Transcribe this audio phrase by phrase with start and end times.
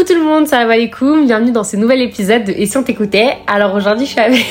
[0.00, 2.82] Coucou tout le monde, salam alaikum, bienvenue dans ce nouvel épisode de Et si on
[2.82, 3.36] t'écoutait?
[3.46, 4.46] Alors aujourd'hui je suis avec...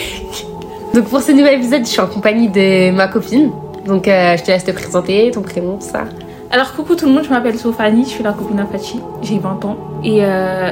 [0.94, 3.50] Donc pour ce nouvel épisode je suis en compagnie de ma copine.
[3.88, 6.04] Donc euh, je te laisse te présenter, ton prénom, tout ça.
[6.52, 8.94] Alors coucou tout le monde, je m'appelle Sophanie, je suis la copine d'Apache,
[9.24, 10.72] j'ai 20 ans et euh,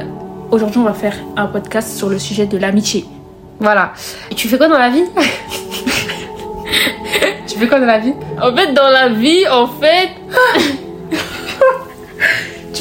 [0.52, 3.04] aujourd'hui on va faire un podcast sur le sujet de l'amitié.
[3.58, 3.94] Voilà.
[4.30, 5.04] Et tu fais quoi dans la vie?
[7.48, 8.12] Tu fais quoi dans la vie?
[8.40, 10.10] En fait dans la vie, en fait...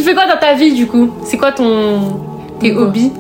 [0.08, 1.10] Tu fais quoi dans ta vie du coup?
[1.26, 2.22] C'est quoi ton...
[2.62, 3.12] tes hobbies?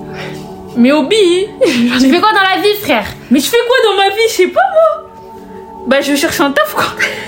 [0.77, 1.47] Mes hobbies?
[1.61, 3.03] Tu fais quoi dans la vie frère?
[3.29, 4.21] Mais je fais quoi dans ma vie?
[4.29, 5.09] Je sais pas moi.
[5.85, 6.85] Bah je cherche un taf quoi.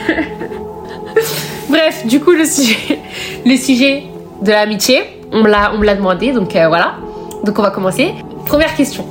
[1.70, 3.00] Bref, du coup, le sujet,
[3.46, 4.04] le sujet
[4.42, 5.02] de l'amitié,
[5.34, 6.96] on me l'a, on me l'a demandé, donc euh, voilà.
[7.44, 8.14] Donc on va commencer.
[8.46, 9.06] Première question.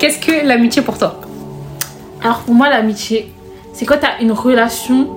[0.00, 1.20] Qu'est-ce que l'amitié pour toi?
[2.24, 3.32] Alors pour moi l'amitié,
[3.72, 5.10] c'est quand t'as une relation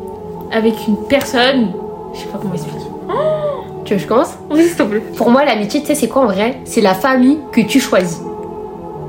[0.51, 1.71] avec une personne...
[2.13, 2.85] Je sais pas comment expliquer.
[3.85, 5.01] Tu veux que je commence Oui s'il te plaît.
[5.17, 6.59] Pour moi, l'amitié, tu sais, c'est quoi en vrai?
[6.65, 8.21] C'est la famille que tu choisis.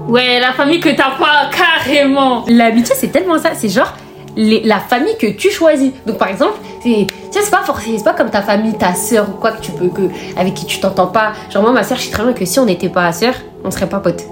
[0.09, 3.51] Ouais, la famille que t'as pas carrément L'amitié, c'est tellement ça.
[3.55, 3.93] C'est genre
[4.37, 5.93] les- la famille que tu choisis.
[6.07, 8.95] Donc par exemple, c'est, tu sais, c'est pas forcément, c'est pas comme ta famille, ta
[8.95, 10.03] sœur ou quoi que tu peux que
[10.37, 11.33] avec qui tu t'entends pas.
[11.51, 13.71] Genre moi, ma sœur, je sais très bien que si on n'était pas sœur, on
[13.71, 14.25] serait pas potes.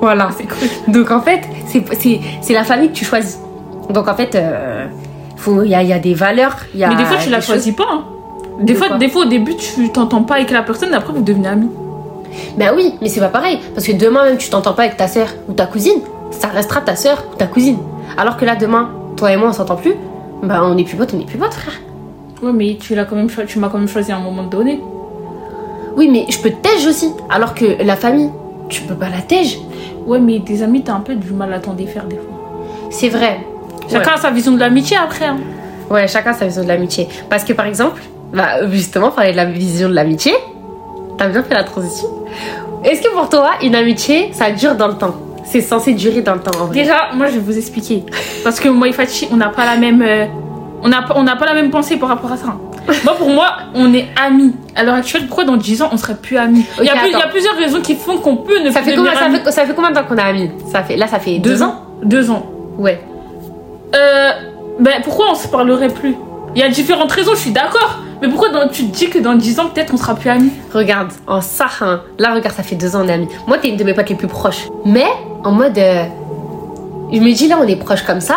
[0.00, 0.28] Voilà.
[0.36, 0.92] C'est cool.
[0.92, 3.38] Donc en fait, c'est c'est- c'est la famille que tu choisis.
[3.88, 4.86] Donc en fait, euh,
[5.64, 6.56] il y, a, y a des valeurs.
[6.74, 8.04] il Y a Mais des fois tu la choisis pas hein.
[8.60, 11.12] Des De fois, quoi des fois au début tu t'entends pas avec la personne, après
[11.12, 11.70] vous devenez amis.
[12.56, 13.58] Ben oui, mais c'est pas pareil.
[13.74, 16.80] Parce que demain même, tu t'entends pas avec ta sœur ou ta cousine, ça restera
[16.80, 17.78] ta sœur ou ta cousine.
[18.16, 19.94] Alors que là, demain, toi et moi, on s'entend plus.
[20.42, 21.74] Ben on est plus potes, on est plus potes, frère.
[22.42, 24.80] Ouais, mais tu l'as quand même tu m'as quand même choisi à un moment donné.
[25.96, 27.10] Oui, mais je peux te tège aussi.
[27.30, 28.30] Alors que la famille,
[28.68, 29.58] tu peux pas la tège.
[30.06, 32.90] Ouais, mais tes amis, t'as un peu du mal à t'en défaire des fois.
[32.90, 33.40] C'est vrai.
[33.90, 35.24] Chacun a sa vision de l'amitié après.
[35.26, 35.38] hein.
[35.90, 37.08] Ouais, chacun sa vision de l'amitié.
[37.30, 40.34] Parce que par exemple, bah, justement, parler de la vision de l'amitié,
[41.18, 42.08] t'as bien fait la transition.
[42.84, 45.14] Est-ce que pour toi, une amitié, ça dure dans le temps?
[45.44, 46.74] C'est censé durer dans le temps en vrai.
[46.74, 48.04] Déjà, moi je vais vous expliquer.
[48.42, 50.02] Parce que moi et Fatih, on n'a pas la même.
[50.02, 50.26] euh,
[50.82, 52.54] on n'a pas, on n'a pas la même pensée par rapport à ça.
[53.04, 54.54] Moi, pour moi, on est amis.
[54.76, 56.64] À l'heure actuelle, pourquoi dans 10 ans on serait plus amis?
[56.78, 58.96] Il, y a plus- y plusieurs raisons qui font qu'on peut ne ça, plus fait
[58.96, 60.50] combien, ça, fait, ça fait combien de temps qu'on est amis?
[60.70, 62.44] Ça fait, Là, ça fait deux, ans Deux ans.
[62.78, 63.00] Ouais.
[63.94, 64.30] Euh,
[64.80, 66.14] ben pourquoi on se parlerait plus?
[66.54, 67.98] Il y a différentes raisons, je suis d'accord.
[68.22, 70.50] Mais pourquoi dans- tu te dis que dans 10 ans, peut-être on sera plus amis
[70.72, 73.28] Regarde, en ça, hein, là, regarde, ça fait deux ans, on est amis.
[73.46, 74.68] Moi, t'es une de mes potes les plus proches.
[74.84, 75.06] Mais,
[75.44, 75.76] en mode.
[75.78, 76.04] euh,
[77.12, 78.36] je me dis, là, on est proches comme ça.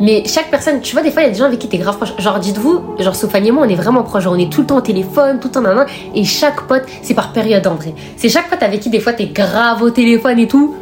[0.00, 1.78] Mais chaque personne, tu vois, des fois, il y a des gens avec qui t'es
[1.78, 2.14] grave proche.
[2.18, 4.24] Genre, dites-vous, genre, Sophanie et moi, on est vraiment proches.
[4.24, 6.82] Genre, on est tout le temps au téléphone, tout le temps, nan, Et chaque pote,
[7.02, 7.94] c'est par période, en vrai.
[8.16, 10.74] C'est chaque pote avec qui, des fois, t'es grave au téléphone et tout.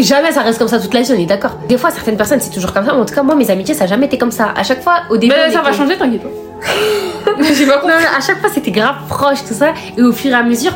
[0.00, 1.52] Jamais ça reste comme ça toute la vie, on est d'accord.
[1.68, 2.92] Des fois, certaines personnes, c'est toujours comme ça.
[2.92, 4.48] Mais en tout cas, moi, mes amitiés, ça a jamais été comme ça.
[4.56, 5.32] À chaque fois, au début.
[5.48, 6.28] On ça va changer, t'inquiète pas.
[7.54, 9.72] J'ai pas non, non, à chaque fois c'était grave proche, tout ça.
[9.96, 10.72] Et au fur et à mesure,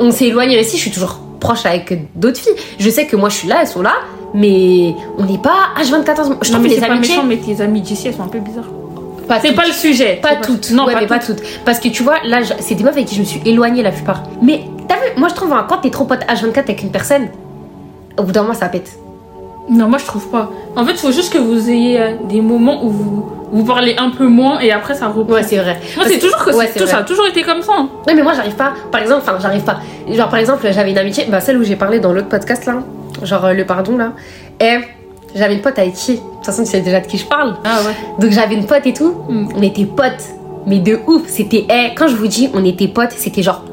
[0.00, 0.76] on s'est éloigné aussi.
[0.76, 2.54] Je suis toujours proche avec d'autres filles.
[2.78, 3.94] Je sais que moi je suis là, elles sont là.
[4.34, 5.84] Mais on n'est pas H24.
[6.24, 7.16] Je Non, trouve mais les amitiés.
[7.16, 8.64] méchant, mais tes amies d'ici, elles sont un peu bizarres.
[9.26, 9.56] pas C'est toutes.
[9.56, 10.18] pas le sujet.
[10.20, 10.70] Pas toutes.
[10.72, 11.36] Non, Ouais, pas mais pas toutes.
[11.36, 11.64] toutes.
[11.64, 13.82] Parce que tu vois, là, je- c'est des meufs avec qui je me suis éloignée
[13.82, 14.22] la plupart.
[14.42, 17.28] Mais t'as vu, moi je trouve, hein, quand t'es trop pote H24 avec une personne,
[18.18, 18.98] au bout d'un moment ça pète.
[19.70, 20.50] Non, moi je trouve pas.
[20.76, 23.96] En fait, il faut juste que vous ayez euh, des moments où vous, vous parlez
[23.98, 25.34] un peu moins et après ça reprend.
[25.34, 25.78] Ouais, c'est vrai.
[25.96, 26.86] Moi, c'est toujours que ouais, tout, vrai.
[26.86, 27.72] ça a toujours été comme ça.
[27.76, 27.88] hein.
[28.06, 28.72] Mais moi j'arrive pas.
[28.90, 29.78] Par exemple, enfin j'arrive pas.
[30.10, 32.82] Genre par exemple j'avais une amitié, bah celle où j'ai parlé dans l'autre podcast là,
[33.22, 34.12] genre euh, le pardon là.
[34.60, 34.78] Et
[35.34, 37.56] j'avais une pote avec qui, de toute façon tu sais déjà de qui je parle.
[37.64, 37.94] Ah ouais.
[38.18, 39.14] Donc j'avais une pote et tout.
[39.28, 39.48] Mm.
[39.54, 40.24] On était potes,
[40.66, 41.22] mais de ouf.
[41.26, 43.64] C'était, eh, quand je vous dis on était potes, c'était genre,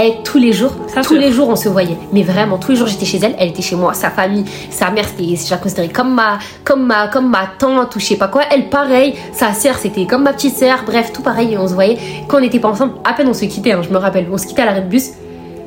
[0.00, 0.70] eh, tous les jours,
[1.02, 1.96] tous les jours, on se voyait.
[2.12, 3.94] Mais vraiment, tous les jours, j'étais chez elle, elle était chez moi.
[3.94, 7.98] Sa famille, sa mère, c'était, je la comme ma, comme ma, comme ma tante ou
[7.98, 8.42] je sais pas quoi.
[8.52, 10.84] Elle, pareil, sa sœur, c'était comme ma petite sœur.
[10.86, 11.56] Bref, tout pareil.
[11.58, 11.98] On se voyait.
[12.28, 13.72] Quand on n'était pas ensemble, à peine on se quittait.
[13.72, 15.10] Hein, je me rappelle, on se quittait à l'arrêt de bus.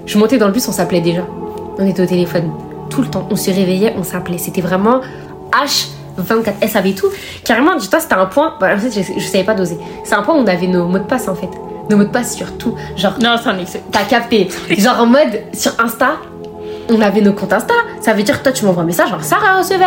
[0.06, 1.24] Je montais dans le bus, on s'appelait déjà.
[1.78, 2.52] On était au téléphone
[2.90, 3.28] tout le temps.
[3.30, 4.38] On se réveillait, on s'appelait.
[4.38, 5.02] C'était vraiment
[5.52, 5.88] H
[6.22, 7.08] 24S tout.
[7.44, 8.56] Carrément, dis-toi, c'était un point.
[8.59, 9.78] Bah, en fait, je, je savais pas doser.
[10.04, 11.50] C'est un point où on avait nos mots de passe en fait.
[11.90, 12.76] Nos mots de passe sur tout.
[12.96, 13.14] Genre.
[13.22, 13.84] Non, c'est un excès.
[13.92, 14.50] T'as capté.
[14.78, 16.18] Genre en mode sur Insta,
[16.90, 17.73] on avait nos comptes Insta.
[18.02, 19.85] Ça veut dire que toi, tu m'envoies un message, genre Sarah recevait.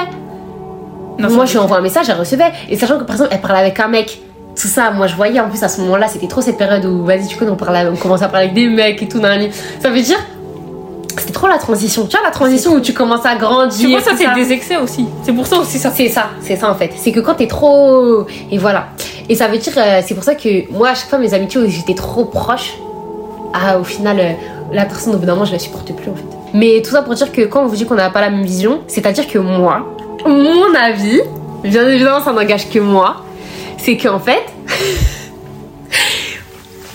[1.19, 2.52] Moi, je lui envoie un message, elle recevait.
[2.69, 4.20] Et sachant que par exemple, elle parlait avec un mec
[4.54, 7.04] tout ça, moi je voyais en plus à ce moment-là, c'était trop cette période où
[7.04, 9.48] vas-y, tu connais, on, parlait, on commençait à parler avec des mecs et tout, nan.
[9.81, 10.19] Ça veut dire,
[11.20, 12.06] c'était trop la transition.
[12.06, 13.81] Tu vois, la transition où tu commences à grandir.
[13.81, 15.06] Tu vois, ça, tout c'est des excès aussi.
[15.22, 15.93] C'est pour ça aussi, ça.
[15.94, 16.93] c'est ça, c'est ça en fait.
[16.96, 18.26] C'est que quand t'es trop.
[18.50, 18.88] Et voilà.
[19.28, 21.61] Et ça veut dire, euh, c'est pour ça que moi, à chaque fois, mes amitiés
[21.61, 22.75] où j'étais trop proche,
[23.55, 24.32] ah, au final, euh,
[24.72, 26.25] la personne, au bout d'un moment, je la supporte plus en fait.
[26.52, 28.44] Mais tout ça pour dire que quand on vous dit qu'on n'a pas la même
[28.44, 29.94] vision, c'est-à-dire que moi,
[30.26, 31.20] mon avis,
[31.62, 33.22] bien évidemment, ça n'engage que moi,
[33.78, 34.44] c'est qu'en fait.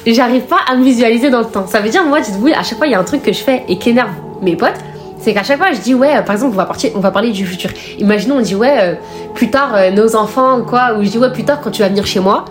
[0.05, 1.67] j'arrive pas à me visualiser dans le temps.
[1.67, 3.39] Ça veut dire, moi, oui, à chaque fois, il y a un truc que je
[3.39, 4.11] fais et qui énerve
[4.41, 4.79] mes potes.
[5.19, 7.11] C'est qu'à chaque fois, je dis, ouais, euh, par exemple, on va, partir, on va
[7.11, 7.69] parler du futur.
[7.97, 8.93] Imaginons, on dit, ouais, euh,
[9.35, 11.89] plus tard, euh, nos enfants quoi, ou je dis, ouais, plus tard, quand tu vas
[11.89, 12.45] venir chez moi,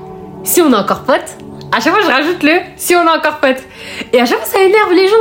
[0.45, 1.37] si on est encore potes,
[1.73, 3.62] à chaque fois, je rajoute le si on est encore potes.
[4.12, 5.17] Et à chaque fois, ça énerve les gens.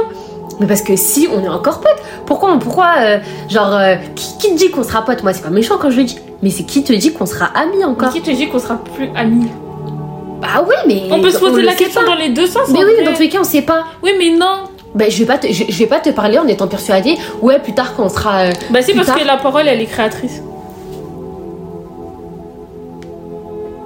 [0.60, 2.94] Mais parce que si on est encore potes, pourquoi, pourquoi
[3.48, 3.80] genre,
[4.16, 5.22] qui, qui te dit qu'on sera potes?
[5.24, 7.46] Moi, c'est pas méchant quand je le dis, mais c'est qui te dit qu'on sera
[7.46, 8.12] amis encore?
[8.12, 9.50] Qui te dit qu'on sera plus amis?
[10.42, 11.04] Bah oui, mais.
[11.12, 12.08] On peut se poser la question pas.
[12.08, 12.70] dans les deux sens.
[12.72, 13.86] Mais oui, dans tous les cas, on sait pas.
[14.04, 14.64] Oui, mais non.
[14.96, 17.18] Ben, je vais pas te, je, je vais pas te parler en étant persuadée.
[17.42, 18.40] Ouais, plus tard quand on sera.
[18.46, 20.42] euh, Bah, c'est parce tard- que la parole, elle est créatrice.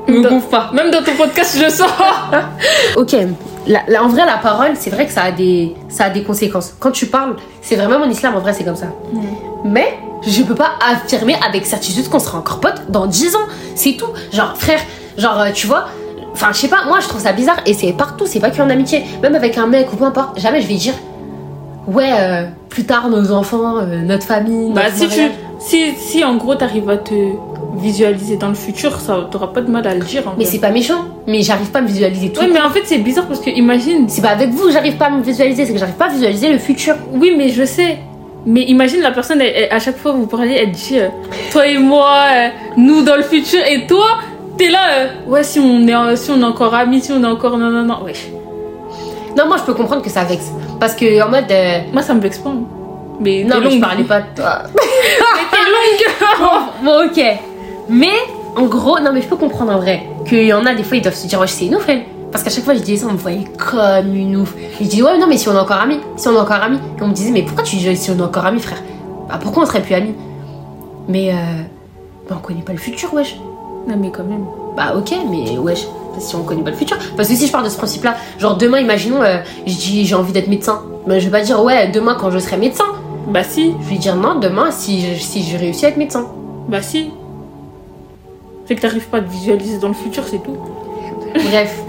[0.08, 0.72] Me Dans- pas.
[0.74, 1.90] Même dans ton podcast, je le sens.
[2.98, 3.16] Ok.
[3.68, 6.24] La- la- en vrai, la parole, c'est vrai que ça a des, ça a des
[6.24, 6.74] conséquences.
[6.80, 8.36] Quand tu parles, c'est vraiment mon islam.
[8.36, 8.88] En vrai, c'est comme ça.
[9.64, 13.48] Mais je peux pas affirmer avec certitude qu'on sera encore potes dans 10 ans.
[13.76, 14.08] C'est tout.
[14.34, 14.80] Genre, frère,
[15.18, 15.86] genre, euh, tu vois.
[16.34, 18.70] Enfin, je sais pas, moi je trouve ça bizarre et c'est partout, c'est pas qu'en
[18.70, 19.04] amitié.
[19.22, 20.94] Même avec un mec ou peu importe, jamais je vais dire.
[21.88, 24.72] Ouais, euh, plus tard, nos enfants, euh, notre famille.
[24.72, 25.22] Bah, notre si tu.
[25.60, 27.14] Si, si en gros, t'arrives à te
[27.76, 30.28] visualiser dans le futur, ça t'auras pas de mal à le dire.
[30.28, 31.06] En Mais c'est pas méchant.
[31.28, 32.42] Mais j'arrive pas à me visualiser tout.
[32.42, 34.08] Ouais, mais en fait, c'est bizarre parce que imagine.
[34.10, 36.10] C'est pas avec vous que j'arrive pas à me visualiser, c'est que j'arrive pas à
[36.10, 36.96] visualiser le futur.
[37.14, 37.98] Oui, mais je sais.
[38.46, 41.10] Mais imagine la personne, elle- elle- à chaque fois que vous parlez, elle dit euh,
[41.52, 42.16] Toi et moi,
[42.76, 44.08] nous dans le futur, et toi,
[44.62, 47.24] t'es là, euh, ouais, si on, est, euh, si on est encore amis, si on
[47.24, 47.58] est encore.
[47.58, 48.14] Non, non, non, ouais.
[49.36, 50.52] Non, moi je peux comprendre que ça vexe.
[50.80, 51.50] Parce que en mode.
[51.52, 52.50] euh, Moi, ça me vexe pas.
[52.50, 52.64] hein.
[53.20, 54.64] Mais Non, mais je parlais pas de toi.
[54.76, 57.40] Mais t'es longue bon, ok.
[57.90, 58.14] Mais
[58.56, 60.04] en gros, non, mais je peux comprendre en vrai.
[60.28, 62.04] Qu'il y en a des fois, ils doivent se dire, ouais, c'est une ouf, elle.
[62.32, 64.54] Parce qu'à chaque fois, je disais ça, on me voyait comme une ouf.
[64.80, 66.62] Et je dis, ouais, non, mais si on est encore amis, si on est encore
[66.64, 66.80] amis.
[67.00, 68.82] Et on me disait, mais pourquoi tu dis si on est encore amis, frère?
[69.30, 70.16] Bah, pourquoi on serait plus amis?
[71.08, 71.36] Mais, euh.
[72.30, 73.36] Bah, on connaît pas le futur, wesh.
[73.88, 74.46] Non, mais quand même.
[74.76, 75.86] Bah ok, mais wesh,
[76.20, 76.98] si on connaît pas le futur.
[77.18, 80.16] Parce que si je pars de ce principe-là, genre demain, imaginons, euh, je dis j'ai
[80.16, 80.82] envie d'être médecin.
[81.08, 82.86] Mais je vais pas dire ouais, demain quand je serai médecin.
[83.28, 86.26] Bah, si, Je vais dire non, demain si si je réussis à être médecin.
[86.70, 87.12] bah, si.
[88.66, 90.56] C'est que t'arrives pas à te visualiser dans le futur, c'est tout.
[91.34, 91.82] Bref.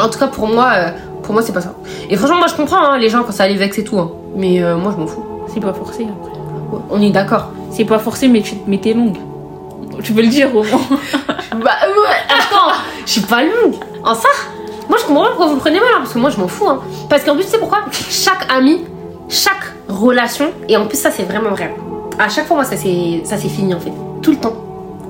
[0.00, 0.90] En tout cas, pour moi, euh,
[1.22, 1.74] pour moi, c'est pas ça.
[2.08, 3.98] Et franchement, moi je comprends hein, les gens quand ça les vexe et tout.
[3.98, 4.10] hein.
[4.36, 5.24] Mais euh, moi je m'en fous.
[5.52, 6.32] C'est pas forcé après.
[6.90, 7.50] On est d'accord.
[7.70, 9.16] C'est pas forcé, mais, tu, mais t'es longue.
[10.02, 10.80] Tu peux le dire au moins.
[11.54, 12.72] Bah ouais, attends,
[13.06, 13.74] je suis pas longue.
[14.02, 14.28] En ça
[14.88, 16.48] Moi je comprends pas pourquoi vous le prenez mal, hein, parce que moi je m'en
[16.48, 16.68] fous.
[16.68, 16.80] Hein.
[17.08, 17.84] Parce qu'en plus, tu sais pourquoi?
[18.10, 18.82] Chaque ami,
[19.28, 21.74] chaque relation, et en plus ça c'est vraiment vrai.
[22.18, 23.92] À chaque fois, moi ça c'est ça c'est fini en fait.
[24.20, 24.54] Tout le temps.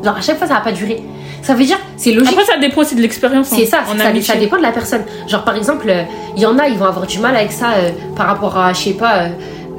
[0.03, 1.03] Genre à chaque fois ça va pas durer.
[1.43, 2.33] Ça veut dire, c'est logique.
[2.39, 3.49] Après, ça dépend aussi de l'expérience.
[3.49, 5.03] C'est en- ça, en c'est ça, ça dépend de la personne.
[5.27, 6.03] Genre par exemple, euh,
[6.37, 8.73] il y en a, ils vont avoir du mal avec ça euh, par rapport à,
[8.75, 9.29] je sais pas, euh,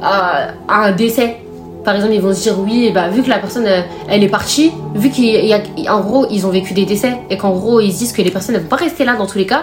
[0.01, 1.37] à, à un décès.
[1.85, 4.27] Par exemple, ils vont se dire oui, bah, vu que la personne euh, elle est
[4.27, 8.11] partie, vu qu'en gros ils ont vécu des décès et qu'en gros ils se disent
[8.11, 9.61] que les personnes ne vont pas rester là dans tous les cas,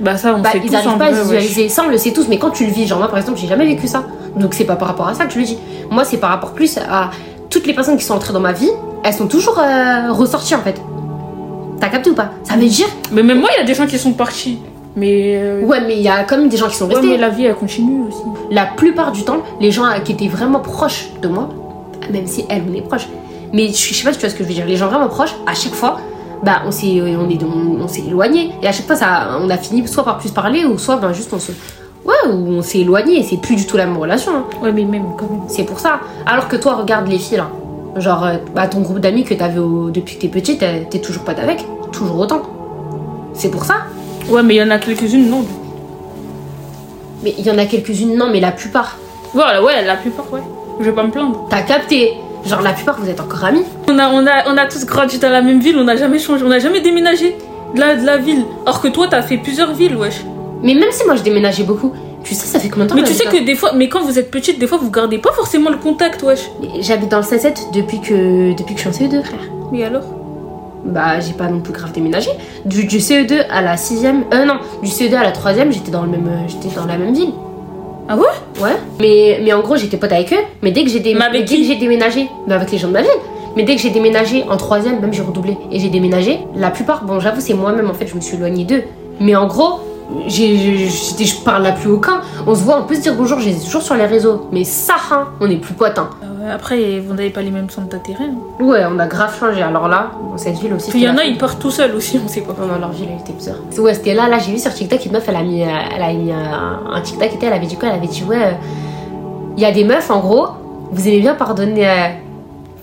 [0.00, 1.22] Bah, ça, on bah, sait ils n'arrivent pas à ouais.
[1.22, 1.68] visualiser.
[1.68, 3.46] Ça on le sait tous, mais quand tu le vis, genre moi par exemple j'ai
[3.48, 4.06] jamais vécu ça,
[4.36, 5.58] donc c'est pas par rapport à ça que je le dis.
[5.90, 7.10] Moi c'est par rapport plus à
[7.50, 8.70] toutes les personnes qui sont entrées dans ma vie,
[9.04, 10.80] elles sont toujours euh, ressorties en fait.
[11.80, 12.30] T'as capté ou pas?
[12.44, 14.58] Ça veut dire Mais même moi, il y a des gens qui sont partis.
[14.98, 15.36] Mais.
[15.36, 17.10] euh, ouais, mais il y a quand même des gens qui sont ouais, restés.
[17.10, 18.22] mais la vie, elle continue aussi.
[18.50, 21.48] la plupart du temps, les gens qui étaient vraiment proches de moi,
[22.12, 23.06] même si elle, on est proche,
[23.52, 25.08] mais je sais pas si tu vois ce que je veux dire, les gens vraiment
[25.08, 25.98] proches, à chaque fois,
[26.42, 29.56] bah on s'est on est on, s'est éloigné et à chaque fois ça on a
[29.56, 31.50] fini soit par plus parler ou soit ben juste on se
[32.04, 34.44] ouais ou on s'est éloigné et c'est plus du tout la même relation hein.
[34.62, 35.40] Ouais, mais même quand même.
[35.48, 37.50] c'est pour ça alors que toi regarde les filles là
[37.96, 41.00] genre euh, bah, ton groupe d'amis que t'avais au- depuis que t'es petite t'es t'es
[41.00, 42.42] toujours pas avec toujours autant
[43.34, 43.78] c'est pour ça
[44.28, 45.44] Ouais, mais il y en a quelques-unes, non.
[47.22, 48.96] mais il y en a quelques-unes non mais la plupart
[49.34, 50.40] Voilà, ouais, la plupart, ouais.
[50.80, 51.46] Je vais pas me plaindre.
[51.50, 52.12] t'as capté
[52.46, 55.18] genre la plupart vous êtes encore amis On a, on, a, on a tous grandi
[55.18, 57.36] dans la même ville, on n'a jamais changé, on n'a jamais déménagé
[57.74, 58.44] de la, de la ville.
[58.66, 60.24] Or que toi, t'as fait plusieurs villes, wesh.
[60.62, 61.92] Mais même si moi je déménageais beaucoup,
[62.24, 64.02] tu sais, ça fait combien de temps Mais tu sais que des fois, mais quand
[64.02, 66.48] vous êtes petite, des fois, vous gardez pas forcément le contact, wesh.
[66.80, 69.40] J'habite dans le 7 depuis que, depuis que je suis en CE2, frère.
[69.72, 70.02] Mais alors?
[70.84, 72.30] Bah, j'ai pas non plus grave déménagé.
[72.64, 76.02] Du, du CE2 à la 6ème, euh, non, du CE2 à la 3ème, j'étais dans,
[76.02, 77.32] le même, euh, j'étais dans la même ville.
[78.08, 78.24] Ah ouais?
[78.62, 78.76] Ouais.
[79.00, 80.36] Mais, mais en gros, j'étais pote avec eux.
[80.62, 82.70] Mais dès que j'ai dé- Mais avec mais dès qui que j'ai déménagé, bah avec
[82.70, 83.10] les gens de ma ville.
[83.56, 87.04] Mais dès que j'ai déménagé en 3ème, même j'ai redoublé et j'ai déménagé, la plupart,
[87.04, 88.84] bon, j'avoue, c'est moi-même en fait, je me suis éloignée d'eux.
[89.20, 89.80] Mais en gros,
[90.26, 90.56] j'ai,
[90.88, 92.20] j'ai- je parle à plus aucun.
[92.46, 94.48] On se voit, on peut se dire bonjour, j'ai toujours sur les réseaux.
[94.52, 96.08] Mais ça, hein, on est plus potes, hein.
[96.40, 98.24] Ouais, Après, vous n'avez pas les mêmes centres d'intérêt.
[98.24, 98.62] hein.
[98.64, 99.62] Ouais, on a grave changé.
[99.62, 100.90] Alors là, dans cette ville aussi.
[100.94, 102.54] Il y en a, ils partent tout seuls aussi, on sait pas.
[102.60, 103.56] Non, non, leur ville, elle était bizarre.
[103.78, 105.66] Ouais, c'était là, là, j'ai vu sur TikTok, une meuf, elle a mis, euh,
[105.96, 106.34] elle a mis euh,
[106.92, 107.88] un TikTok, elle avait dit quoi?
[107.88, 108.52] Elle avait dit, ouais, euh,
[109.56, 110.48] il y a des meufs, en gros,
[110.92, 111.92] vous aimez bien pardonner, euh,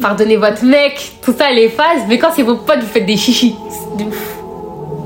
[0.01, 3.15] pardonner votre mec, tout ça, les phases, mais quand c'est vos potes, vous faites des
[3.17, 3.55] chichis.
[3.97, 4.37] De ouf.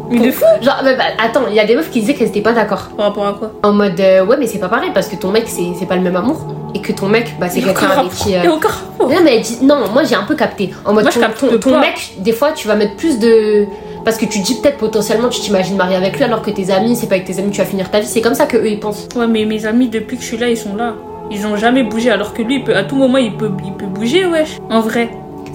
[0.09, 2.27] Mais de fou Genre, mais bah, attends, il y a des meufs qui disaient qu'elles
[2.29, 2.89] étaient pas d'accord.
[2.97, 5.29] Par rapport à quoi En mode, euh, ouais, mais c'est pas pareil parce que ton
[5.31, 6.37] mec, c'est pas le même amour.
[6.75, 8.35] Et que ton mec, bah, c'est Il quelqu'un avec qui.
[8.35, 9.09] euh, Il aucun rapport.
[9.09, 10.71] Non, mais elle dit, non, moi j'ai un peu capté.
[10.85, 11.79] En mode, Moi, je ton, capte ton- ton pas.
[11.81, 13.65] mec, des fois, tu vas mettre plus de.
[14.05, 16.95] Parce que tu dis peut-être potentiellement, tu t'imagines marier avec lui alors que tes amis,
[16.95, 18.07] c'est pas avec tes amis, tu vas finir ta vie.
[18.07, 19.07] C'est comme ça que eux ils pensent.
[19.15, 20.93] Ouais, mais mes amis, depuis que je suis là, ils sont là.
[21.31, 23.73] Ils ont jamais bougé, alors que lui, il peut, à tout moment, il peut, il
[23.73, 24.57] peut bouger, wesh.
[24.69, 25.09] En vrai.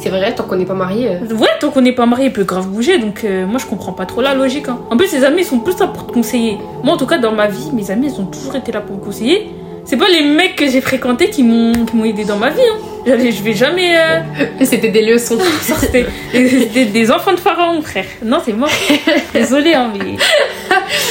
[0.05, 1.09] C'est vrai, tant qu'on n'est pas marié.
[1.09, 3.65] euh, Ouais, tant qu'on n'est pas marié, il peut grave bouger, donc euh, moi, je
[3.65, 4.69] comprends pas trop la logique.
[4.69, 4.79] hein.
[4.91, 6.59] En plus, ses amis, sont plus là pour te conseiller.
[6.83, 8.97] Moi, en tout cas, dans ma vie, mes amis, ils ont toujours été là pour
[8.97, 9.49] me conseiller.
[9.87, 11.73] C'est pas les mecs que j'ai fréquentés qui m'ont
[12.05, 12.61] aidé dans ma vie.
[13.07, 13.17] Hein.
[13.19, 13.97] Je vais jamais.
[13.97, 14.21] euh,
[14.63, 15.39] C'était des leçons.
[15.63, 18.05] C'était des, des enfants de pharaon, frère.
[18.23, 18.69] Non, c'est mort.
[19.33, 20.17] Désolée, hein, mais.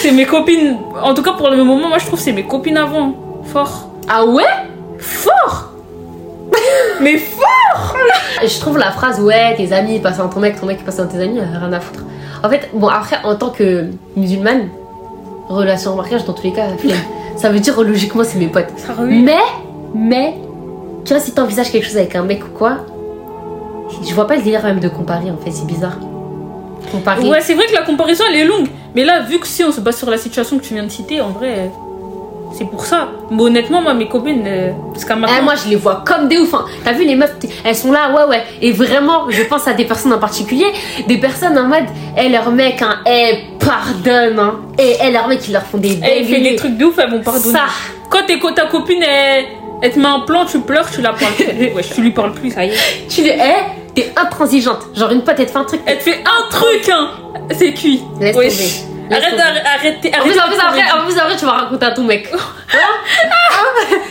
[0.01, 0.77] C'est mes copines.
[1.01, 3.15] En tout cas, pour le moment, moi, je trouve que c'est mes copines avant.
[3.45, 3.89] Fort.
[4.07, 4.43] ah ouais?
[4.99, 5.72] Fort
[7.01, 7.95] Mais fort
[8.41, 11.07] Je trouve la phrase ouais, tes amis passent dans ton mec, ton mec passe dans
[11.07, 12.03] tes amis, rien à foutre.
[12.43, 14.69] En fait, bon, après, en tant que musulmane,
[15.47, 16.67] relation mariage, dans tous les cas,
[17.37, 18.71] ça veut dire logiquement, c'est mes potes.
[18.77, 18.93] Ça.
[19.01, 19.37] Mais,
[19.95, 20.35] mais,
[21.05, 22.79] tu vois, si t'envisages quelque chose avec un mec ou quoi,
[24.05, 25.97] je vois pas le délire même de comparer en fait, c'est bizarre.
[26.91, 27.29] Comparer.
[27.29, 28.67] Ouais, c'est vrai que la comparaison, elle est longue.
[28.95, 30.89] Mais là, vu que si on se base sur la situation que tu viens de
[30.89, 31.71] citer, en vrai,
[32.55, 33.09] c'est pour ça.
[33.31, 35.41] Mais honnêtement, moi, mes copines, euh, jusqu'à Eh, maintenant.
[35.43, 36.53] moi je les vois comme des ouf.
[36.53, 36.65] hein.
[36.83, 37.33] T'as vu les meufs,
[37.63, 38.43] elles sont là, ouais ouais.
[38.61, 40.67] Et vraiment, je pense à des personnes en particulier,
[41.07, 41.85] des personnes en mode,
[42.17, 44.55] eh leur mec, hein, eh pardonne, hein.
[44.77, 46.55] Et eh leur mec, ils leur font des elle fait des dingueries.
[46.57, 47.53] trucs de ouf, elles vont pardonner.
[47.53, 47.65] Ça,
[48.09, 49.45] Quand t'es ta copine, elle,
[49.81, 51.45] elle te met un plan, tu pleures, tu la parles plus.
[51.75, 53.07] Ouais, tu lui parles plus, ça y est.
[53.09, 54.81] tu les, eh, t'es intransigeante.
[54.95, 55.81] Genre une pote, elle te fait un truc.
[55.85, 57.09] Elle te fait un truc, hein
[57.51, 58.03] C'est cuit.
[58.19, 58.47] Laisse tomber.
[58.47, 59.41] Laisse Arrête, tomber.
[59.43, 59.65] arrête,
[60.05, 60.15] arrête.
[60.19, 62.29] En plus, en plus, après, en plus, tu vas raconter à ton mec.
[62.33, 62.37] Hein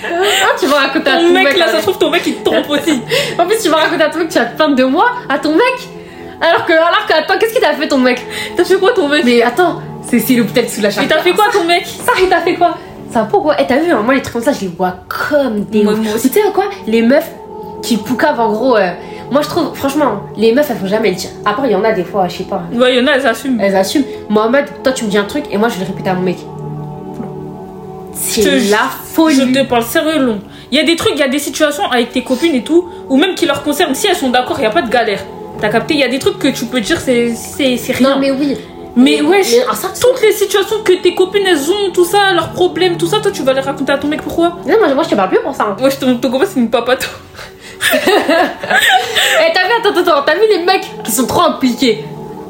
[0.04, 2.36] Hein Tu vas raconter à ton, Ton mec, là, ça se trouve, ton mec, il
[2.36, 3.00] te trompe aussi.
[3.38, 5.06] En plus, tu vas raconter à ton mec que tu vas te plaindre de moi,
[5.28, 5.88] à ton mec.
[6.40, 8.24] Alors que, alors que, attends, qu'est-ce qu'il t'a fait ton mec
[8.56, 11.08] T'as fait quoi, ton mec Mais attends, c'est le peut-être sous la Il chape.
[11.08, 12.76] t'a fait quoi, ton mec Ça, il t'a fait quoi
[13.12, 15.64] Ça pourquoi Eh, t'as vu, hein, moi, les trucs comme ça, je les vois comme
[15.64, 15.82] des.
[15.84, 16.30] Moi, aussi.
[16.30, 17.30] Tu sais quoi Les meufs
[17.82, 18.76] qui poucavent, en gros.
[18.76, 18.90] euh,
[19.30, 21.30] moi, je trouve, franchement, les meufs, elles font jamais le dire.
[21.44, 22.62] Après, il y en a des fois, je sais pas.
[22.72, 23.60] Ouais, il y en a, elles assument.
[23.60, 24.04] Elles assument.
[24.28, 26.22] Mohamed, toi, tu me dis un truc et moi, je vais le répéter à mon
[26.22, 26.38] mec.
[28.14, 29.34] C'est Je- la folie.
[29.36, 30.40] Je te parle sérieux long.
[30.70, 32.88] Il y a des trucs, il y a des situations avec tes copines et tout,
[33.08, 35.20] ou même qui leur concernent, si elles sont d'accord, il n'y a pas de galère.
[35.60, 35.94] T'as capté?
[35.94, 37.34] Il y a des trucs que tu peux dire, c'est
[37.92, 38.10] rien.
[38.14, 38.56] Non, mais oui.
[38.94, 42.32] Mais wesh, Mais, ah, ça, toutes les situations que tes copines elles ont, tout ça,
[42.34, 44.58] leurs problèmes, tout ça, toi tu vas les raconter à ton mec pourquoi?
[44.66, 45.64] Non, moi, moi, je te parle plus pour ça.
[45.70, 45.76] hein.
[45.82, 47.06] Wesh, ton, ton copain c'est une papato.
[47.94, 52.04] Eh, t'as vu, attends, attends, t'as vu les mecs qui sont trop impliqués?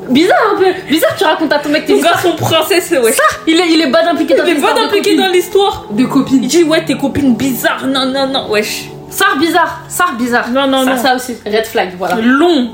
[0.08, 0.66] Bizarre un peu.
[0.90, 2.14] Bizarre, tu racontes à ton mec tes Ton histoires.
[2.22, 3.14] garçon princesse, ouais.
[3.46, 5.20] Il est, il est pas impliqué dans Il est l'histoire pas de impliqué copines.
[5.26, 5.84] dans l'histoire.
[5.90, 6.42] De copines.
[6.42, 8.84] Il dit ouais, tes copines bizarres, non, non, non, wesh.
[9.10, 10.48] Ça bizarre, ça bizarre.
[10.50, 11.02] Non, non, ça, non.
[11.02, 12.16] ça aussi, red flag, voilà.
[12.22, 12.70] Long.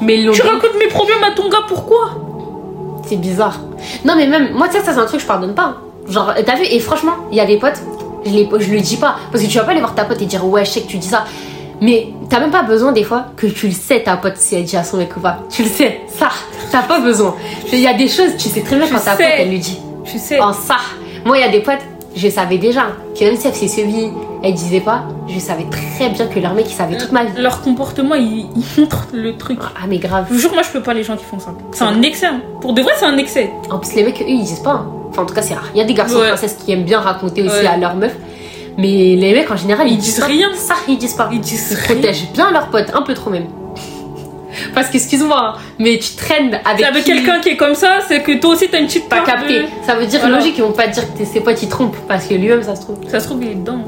[0.00, 0.32] Mais long.
[0.32, 2.10] Tu racontes mes problèmes à ton gars, pourquoi
[3.06, 3.58] C'est bizarre.
[4.04, 5.76] Non, mais même, moi, tu sais, ça, c'est un truc que je pardonne pas.
[6.08, 7.80] Genre, t'as vu, et franchement, il y a des potes,
[8.24, 9.16] je, les, je le dis pas.
[9.32, 10.88] Parce que tu vas pas aller voir ta pote et dire, ouais, je sais que
[10.88, 11.24] tu dis ça.
[11.80, 14.64] Mais t'as même pas besoin, des fois, que tu le sais, ta pote, si elle
[14.64, 15.38] dit à son mec ou pas.
[15.50, 16.28] Tu le sais, ça,
[16.70, 17.34] t'as pas besoin.
[17.72, 19.22] Il y a des choses, tu sais très bien Je quand ta sais.
[19.24, 19.78] pote, elle lui dit.
[20.04, 20.38] Tu sais.
[20.40, 20.76] En ça.
[21.24, 21.80] Moi, il y a des potes,
[22.14, 24.10] je savais déjà, que même si elle suivie,
[24.42, 27.32] elle disait pas, je savais très bien que leur mec, il savait toute ma vie.
[27.40, 29.58] Leur comportement, il, il montre le truc.
[29.76, 30.26] Ah, mais grave.
[30.30, 31.52] Je jure, moi, je peux pas les gens qui font ça.
[31.72, 32.26] C'est un excès.
[32.26, 32.40] hein.
[32.60, 33.50] Pour de vrai, c'est un excès.
[33.70, 34.70] En plus, les mecs, eux, ils disent pas.
[34.72, 34.86] hein.
[35.10, 35.64] Enfin, en tout cas, c'est rare.
[35.74, 36.30] Il y a des garçons Ouais.
[36.64, 37.66] qui aiment bien raconter aussi Ouais.
[37.66, 38.14] à leur meuf.
[38.80, 40.48] Mais les mecs, en général, ils, Ils disent rien.
[40.54, 41.28] Ça, ils disent pas.
[41.32, 41.94] Ils disent Ils rien.
[41.96, 43.46] protègent bien leurs potes, un peu trop même.
[44.74, 48.20] Parce qu'excuse-moi, hein, mais tu traînes avec, Avec qui quelqu'un qui est comme ça, c'est
[48.22, 49.60] que toi aussi, t'as une petite Pas capté.
[49.60, 50.36] de- Ça veut dire Voilà.
[50.38, 52.74] logique, ils vont pas dire que tes- ses potes ils trompent parce que lui-même ça
[52.74, 52.96] se trouve.
[53.08, 53.78] Ça se trouve, il est dedans.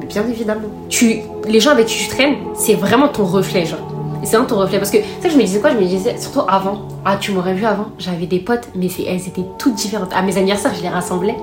[0.00, 0.60] Mais Bien évidemment.
[0.88, 3.80] Tu, les gens avec qui tu traînes, c'est vraiment ton reflet, genre.
[4.22, 4.78] Et c'est vraiment ton reflet.
[4.78, 5.70] Parce que, tu sais, je me disais quoi?
[5.70, 6.82] Je me disais, surtout avant.
[7.04, 7.86] Ah, tu m'aurais vu avant.
[7.98, 10.12] J'avais des potes, mais elles étaient toutes différentes.
[10.14, 11.34] À mes anniversaires, je les rassemblais.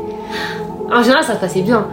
[0.92, 1.86] En général, ça se passait bien.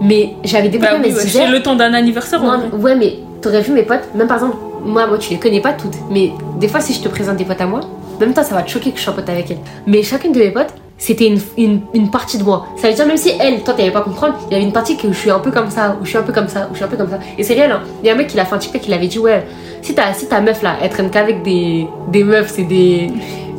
[0.00, 2.42] Mais j'avais potes, Bah oui, se ouais, c'est le temps d'un anniversaire.
[2.42, 5.38] non, mais- ouais, mais t'aurais vu mes potes, même par exemple, moi, moi, tu les
[5.38, 7.80] connais pas toutes, mais des fois, si je te présente des potes à moi,
[8.20, 9.58] même toi, ça va te choquer que je sois pote avec elles.
[9.86, 12.66] Mais chacune de mes potes, c'était une, une, une partie de moi.
[12.76, 14.96] Ça veut dire, même si elle, toi, t'allais pas comprendre, il y avait une partie
[14.96, 16.72] que je suis un peu comme ça, ou je suis un peu comme ça, ou
[16.72, 17.18] je suis un peu comme ça.
[17.38, 17.80] Et c'est réel, hein.
[18.02, 19.44] Il y a un mec qui l'a fait un TikTok, il avait dit, ouais,
[19.82, 23.10] si, ta si ta meuf là, elle traîne qu'avec des, des meufs, c'est des.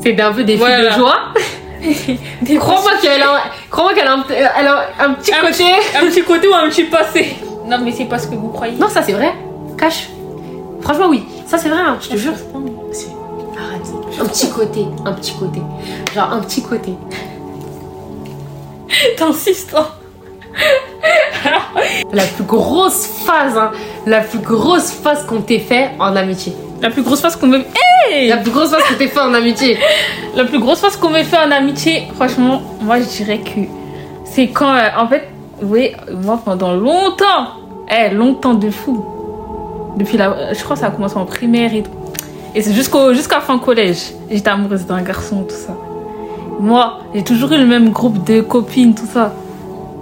[0.01, 0.89] C'est un peu des filles Voilà.
[0.89, 1.15] de joie.
[2.41, 5.63] Des Crois-moi qu'elle a, crois-moi qu'elle a, un, elle a un petit Un côté.
[5.95, 7.35] Un petit côté ou un petit passé.
[7.65, 8.75] Non, mais c'est pas ce que vous croyez.
[8.77, 9.33] Non, ça c'est vrai.
[9.77, 10.07] Cache.
[10.81, 11.23] Franchement, oui.
[11.47, 12.33] Ça c'est vrai, hein, je te jure.
[13.57, 14.19] Arrête.
[14.21, 15.61] Un petit côté, un petit côté.
[16.15, 16.93] Genre un petit côté.
[19.17, 19.75] T'insistes.
[19.77, 19.87] hein.
[22.13, 23.71] La plus grosse phase, hein,
[24.05, 26.53] la plus grosse phase qu'on t'ait fait en amitié.
[26.83, 27.51] La plus grosse face qu'on.
[27.53, 29.77] Hé La plus grosse face que t'es fait en amitié.
[30.35, 33.61] La plus grosse chose qu'on m'ait fait en amitié, franchement, moi je dirais que
[34.25, 35.29] c'est quand, euh, en fait,
[35.61, 37.53] oui, moi pendant longtemps,
[37.89, 39.05] eh, longtemps de fou.
[39.95, 41.91] Depuis la, je crois que ça a commencé en primaire et tout.
[42.53, 44.11] Et c'est jusqu'au, jusqu'à fin collège.
[44.29, 45.77] J'étais amoureuse d'un garçon, tout ça.
[46.59, 49.33] Moi, j'ai toujours eu le même groupe de copines, tout ça.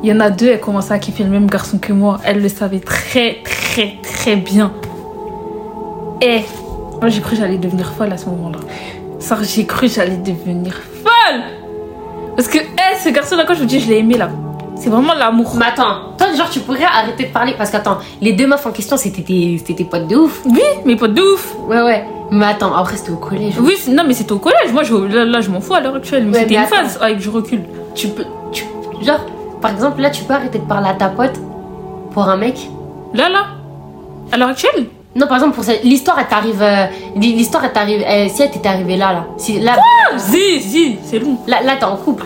[0.01, 2.19] Il y en a deux, elles commençaient à kiffer le même garçon que moi.
[2.25, 4.73] Elles le savaient très, très, très bien.
[6.21, 6.41] Et
[7.01, 8.59] moi, j'ai cru que j'allais devenir folle à ce moment-là.
[9.19, 11.41] Ça, j'ai cru que j'allais devenir folle.
[12.35, 14.29] Parce que, eh, ce garçon-là, quand je vous dis, je l'ai aimé là.
[14.75, 15.53] C'est vraiment l'amour.
[15.57, 18.71] Mais attends, toi, genre, tu pourrais arrêter de parler parce qu'attends, les deux meufs en
[18.71, 20.41] question, c'était tes, tes potes de ouf.
[20.45, 21.55] Oui, mes potes de ouf.
[21.67, 22.03] Ouais, ouais.
[22.31, 23.53] Mais attends, après, c'était au collège.
[23.59, 24.71] Oui, non, mais c'était au collège.
[24.73, 26.25] Moi, je, là, là, je m'en fous à l'heure actuelle.
[26.25, 26.75] Mais Ouais, c'était une attends.
[26.77, 27.61] phase avec du recul.
[27.93, 28.25] Tu peux.
[28.51, 28.63] Tu,
[29.03, 29.19] genre,
[29.61, 31.39] par exemple, là, tu peux arrêter de parler à ta pote
[32.11, 32.69] pour un mec?
[33.13, 33.45] Là, là.
[34.31, 34.87] À l'heure actuelle?
[35.15, 36.61] Non, par exemple, pour cette- l'histoire, elle t'arrive.
[36.61, 36.85] euh,
[37.17, 38.01] l'histoire, elle t'arrive.
[38.07, 39.25] euh, si elle t'était arrivée là, là.
[39.37, 39.75] Si, là,
[40.17, 41.37] Si, si, c'est long.
[41.47, 42.25] là, là, t'es en couple.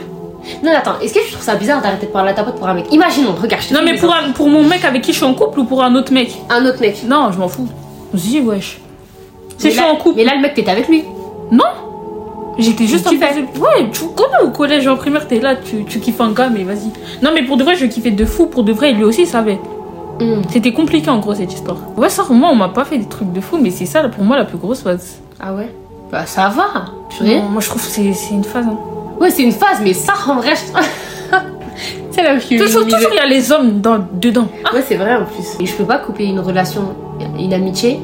[0.63, 2.67] Non, attends, est-ce que tu trouves ça bizarre d'arrêter de parler à ta pote pour
[2.67, 2.85] un mec?
[2.91, 5.25] Imaginons, regarde, je te Non, mais pour, un- pour mon mec avec qui je suis
[5.25, 6.31] en couple ou pour un autre mec?
[6.51, 6.97] Un autre mec.
[7.07, 7.67] Non, je m'en fous.
[8.15, 8.77] Si, wesh.
[9.57, 10.17] Si Mais je suis en couple.
[10.17, 11.03] Mais là, le mec, t'étais avec lui.
[11.51, 11.63] Non
[12.59, 15.99] J'étais juste Tu en Ouais, tu connais au collège en primaire, t'es là, tu, tu
[15.99, 16.89] kiffes un gars, mais vas-y.
[17.23, 18.45] Non, mais pour de vrai, je kiffais de fou.
[18.45, 19.59] Pour de vrai, lui aussi, il savait.
[20.19, 20.41] Hmm.
[20.49, 21.77] C'était compliqué en gros cette histoire.
[21.97, 24.23] Ouais, ça, moi, on m'a pas fait des trucs de fou, mais c'est ça pour
[24.23, 25.19] moi la plus grosse phase.
[25.39, 25.69] Ah ouais?
[26.11, 26.85] Bah, ça va.
[27.09, 27.37] purée.
[27.41, 28.65] Non, moi, je trouve que c'est une phase.
[28.65, 28.77] Hein.
[29.19, 30.79] Ouais, c'est une phase, mais ça, en vrai, je...
[32.11, 34.47] c'est la plus Toujours, toujours, il y a les hommes dans, dedans.
[34.73, 35.57] Ouais, c'est vrai en plus.
[35.59, 36.95] Et je peux pas couper une relation,
[37.37, 37.99] une amitié.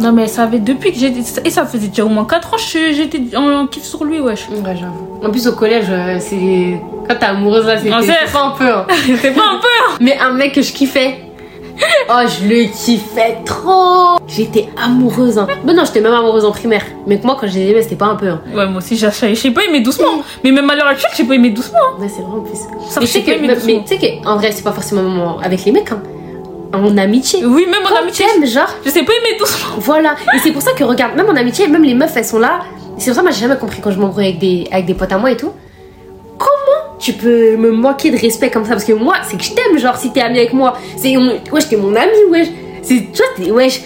[0.00, 1.20] Non, mais ça avait depuis que j'étais.
[1.44, 4.20] Et ça faisait déjà au moins 4 ans que j'étais en, en kiff sur lui,
[4.20, 4.48] wesh.
[4.48, 5.18] Ouais, j'avoue.
[5.24, 6.80] En plus, au collège, euh, c'est.
[7.08, 8.00] Quand t'es amoureuse, là, c'est Ah,
[8.32, 8.64] pas un peu.
[8.72, 8.86] hein.
[9.20, 11.18] c'est pas un peu Mais un mec que je kiffais.
[12.08, 14.18] Oh, je le kiffais trop.
[14.26, 15.38] J'étais amoureuse.
[15.38, 15.46] Hein.
[15.64, 16.82] Mais non, j'étais même amoureuse en primaire.
[17.06, 18.28] Mais que moi, quand je les aimais, c'était pas un peu.
[18.28, 18.40] Hein.
[18.54, 20.22] Ouais, moi aussi, j'ai pas aimer doucement.
[20.44, 21.78] Mais même à l'heure actuelle, j'ai pas aimé doucement.
[21.98, 22.56] Ouais, c'est vrai en plus.
[22.88, 25.90] Ça, mais je tu sais que, qu'en vrai, c'est pas forcément avec les mecs.
[25.92, 26.02] Hein.
[26.74, 27.44] En amitié.
[27.44, 28.24] Oui, même en Quand amitié.
[28.26, 28.68] t'aimes, genre.
[28.84, 29.74] Je sais pas aimer doucement.
[29.78, 30.14] Voilà.
[30.34, 32.60] Et c'est pour ça que, regarde, même en amitié, même les meufs, elles sont là.
[32.96, 34.94] C'est pour ça que moi, j'ai jamais compris quand je m'embrouille avec des, avec des
[34.94, 35.52] potes à moi et tout.
[37.02, 39.76] Tu peux me manquer de respect comme ça Parce que moi, c'est que je t'aime,
[39.76, 40.74] genre, si t'es ami avec moi.
[40.96, 42.46] C'est, wesh, t'es mon ami, wesh.
[42.82, 43.80] C'est, tu vois, t'es, wesh.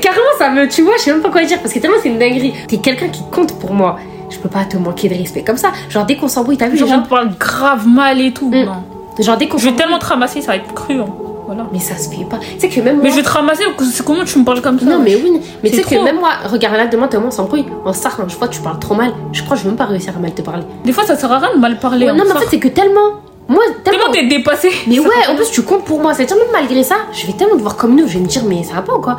[0.00, 2.08] Carrément, ça me, tu vois, je sais même pas quoi dire parce que tellement c'est
[2.08, 2.52] une dinguerie.
[2.68, 3.98] T'es quelqu'un qui compte pour moi.
[4.30, 5.72] Je peux pas te manquer de respect comme ça.
[5.88, 8.48] Genre, dès qu'on s'embrouille, t'as vu, Genre, genre, on parle grave mal et tout.
[8.48, 8.64] Mm.
[8.64, 8.82] Non.
[9.20, 11.00] genre, dès qu'on Je vais tellement te ramasser, ça va être cru.
[11.00, 11.06] hein.
[11.46, 11.66] Voilà.
[11.72, 12.38] Mais ça se fait pas.
[12.38, 13.04] Tu sais que même moi.
[13.04, 15.40] Mais je vais te ramasser, c'est comment tu me parles comme ça Non, mais oui,
[15.62, 17.66] mais tu sais que même moi, regarde là, demain, tellement on s'embrouille.
[17.84, 19.70] En ça, quand je vois que tu parles trop mal, je crois que je vais
[19.70, 20.62] même pas réussir à mal te parler.
[20.84, 22.06] Des fois, ça sert à rien de mal parler.
[22.06, 23.20] Ouais, hein, non, mais en fait, c'est que tellement.
[23.48, 24.10] Moi, tellement.
[24.12, 24.70] T'es dépassé.
[24.86, 26.14] Mais ouais, en plus, tu comptes pour moi.
[26.14, 28.42] C'est-à-dire, même malgré ça, je vais tellement te voir comme nous, je vais me dire,
[28.46, 29.18] mais ça va pas ou quoi?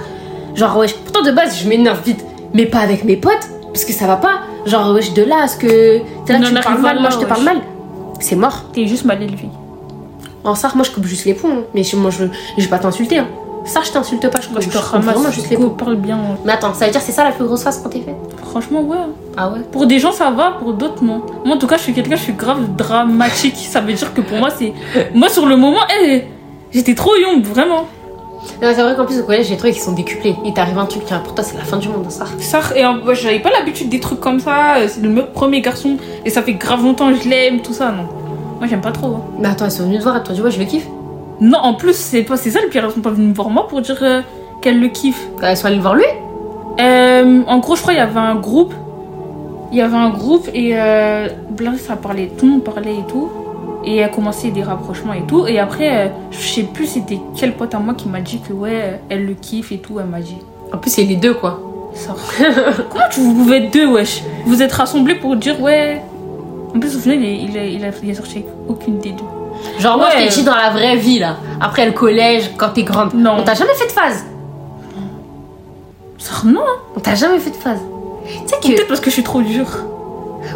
[0.56, 3.92] Genre, ouais, pourtant de base, je m'énerve vite, mais pas avec mes potes, parce que
[3.92, 4.40] ça va pas.
[4.66, 6.00] Genre, wesh, de là à ce que.
[6.26, 7.58] T'es là, On tu me parles mal, là, moi, je te parle mal.
[8.20, 8.64] C'est mort.
[8.72, 9.50] T'es juste mal élevé.
[10.44, 11.50] En ça, moi, je coupe juste les ponts.
[11.52, 11.64] hein.
[11.74, 12.26] Mais je- moi, je,
[12.58, 13.20] je vais pas t'insulter.
[13.20, 13.28] Hein.
[13.66, 15.34] Ça, je t'insulte pas, je, Moi, je te vraiment ramasse.
[15.34, 16.20] juste les parle bien.
[16.44, 18.18] Mais attends, ça veut dire c'est ça la plus grosse face qu'on t'ait faite
[18.50, 18.98] Franchement, ouais.
[19.38, 19.60] Ah ouais?
[19.72, 21.22] Pour des gens, ça va, pour d'autres, non.
[21.46, 23.56] Moi, en tout cas, je suis quelqu'un, je suis grave dramatique.
[23.56, 24.74] Ça veut dire que pour moi, c'est.
[25.14, 26.24] Moi, sur le moment, eh,
[26.74, 27.86] j'étais trop young, vraiment.
[28.62, 30.36] Non, c'est vrai qu'en plus au collège, j'ai trouvé qu'ils sont décuplés.
[30.44, 32.26] Il t'arrive un truc, tiens, pour toi, c'est la fin du monde, ça.
[32.40, 34.76] Ça, et j'avais pas l'habitude des trucs comme ça.
[34.90, 35.96] C'est le premier garçon.
[36.26, 38.10] Et ça fait grave longtemps que je l'aime, tout ça, non.
[38.64, 39.08] Moi, j'aime pas trop.
[39.08, 39.22] hein.
[39.40, 40.88] Mais attends, ils sont venus te voir et toi, tu vois, je le kiffe.
[41.42, 42.86] Non, en plus, c'est pas c'est ça le pire.
[42.86, 44.22] Elles sont pas venues me voir moi pour dire euh,
[44.62, 45.28] qu'elles le kiffent.
[45.42, 46.06] Bah, Ils sont allés voir lui.
[46.80, 48.74] Euh, en gros, je crois il y avait un groupe.
[49.74, 53.04] Il y avait un groupe et euh, Blanche, ça parlait, tout le monde parlait et
[53.10, 53.30] tout.
[53.84, 55.46] Et a commencé des rapprochements et tout.
[55.46, 58.54] Et après, euh, je sais plus c'était quel pote à moi qui m'a dit que
[58.54, 60.00] ouais, elle le kiffe et tout.
[60.00, 60.38] Elle m'a dit.
[60.72, 61.60] En plus, c'est les deux, quoi.
[61.96, 62.16] Ça.
[62.90, 64.24] Comment tu vous pouvez être deux, wesh?
[64.46, 66.02] Vous êtes rassemblés pour dire ouais.
[66.76, 69.24] En plus, au final, il a- il sorti avec aucune des deux.
[69.80, 70.24] Genre, moi, Ouais.
[70.24, 71.38] je t'ai dit dans la vraie vie, là.
[71.62, 73.14] Après le collège, quand t'es grande.
[73.14, 73.38] Non.
[73.40, 74.26] On t'a jamais fait de phase.
[76.18, 76.62] Ça, non,
[76.96, 77.80] On t'a jamais fait de phase.
[78.26, 78.68] Tu sais que.
[78.76, 79.68] peut-être parce que je suis trop dure.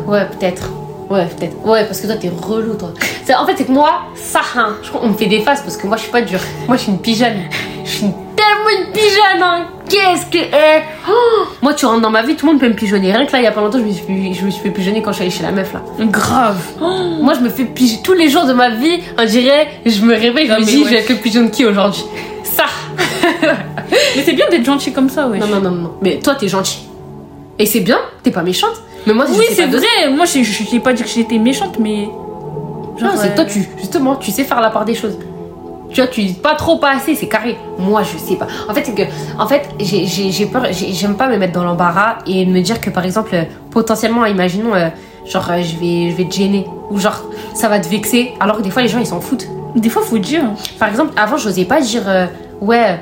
[0.08, 0.70] Ouais, peut-être.
[1.10, 1.56] Ouais, peut-être.
[1.66, 2.90] Ouais, parce que toi, t'es relou, toi.
[3.38, 5.76] En fait, c'est que moi, ça, hein, je crois qu'on me fait des phases parce
[5.78, 6.40] que moi, je suis pas dure.
[6.68, 7.38] Moi, je suis une pigeonne.
[7.84, 9.66] Je suis une- tellement une pigeonne, hein.
[9.89, 10.38] Qu'est-ce que.
[10.38, 10.82] eh.
[11.10, 11.13] Oh
[11.62, 13.12] moi, tu rentres dans ma vie, tout le monde peut me pigeonner.
[13.12, 14.62] Rien que là, il y a pas longtemps, je me suis, fait- je me suis
[14.62, 15.82] fait pigeonner quand je suis allée chez la meuf, là.
[16.06, 16.58] Grave.
[16.80, 19.00] Moi, je me fais pigeonner tous les jours de ma vie.
[19.17, 20.84] On dirait, je me réveille, je Non, me dis, ouais.
[20.86, 22.04] je vais être le pigeon de qui aujourd'hui?
[22.43, 22.65] Ça
[24.15, 25.28] Mais c'est bien d'être gentil comme ça.
[25.28, 25.91] Non, non, non, non.
[26.02, 26.80] Mais toi, t'es gentil.
[27.60, 28.76] Et c'est bien, t'es pas méchante.
[29.06, 30.10] Mais moi, je Oui, c'est vrai.
[30.15, 32.08] Moi, je je- j'ai pas dit que j'étais méchante, mais.
[33.00, 35.17] Non, c'est euh, toi, tu, justement, tu sais faire la part des choses.
[35.98, 37.58] Tu vois, tu dis pas trop, pas assez, c'est carré.
[37.80, 38.46] Moi, je sais pas.
[38.70, 39.02] En fait, c'est que,
[39.42, 42.92] en fait, j'ai- peur, j'ai- j'aime pas me mettre dans l'embarras et me dire que,
[42.92, 44.90] par exemple, euh, potentiellement, imaginons, euh,
[45.26, 47.24] genre, euh, je vais, je vais te gêner ou genre,
[47.56, 49.48] ça va te vexer, alors que des fois, les gens, ils s'en foutent.
[49.76, 50.44] Des fois, faut dire.
[50.78, 52.04] Par exemple, avant, j'osais pas dire,
[52.62, 53.00] ouais,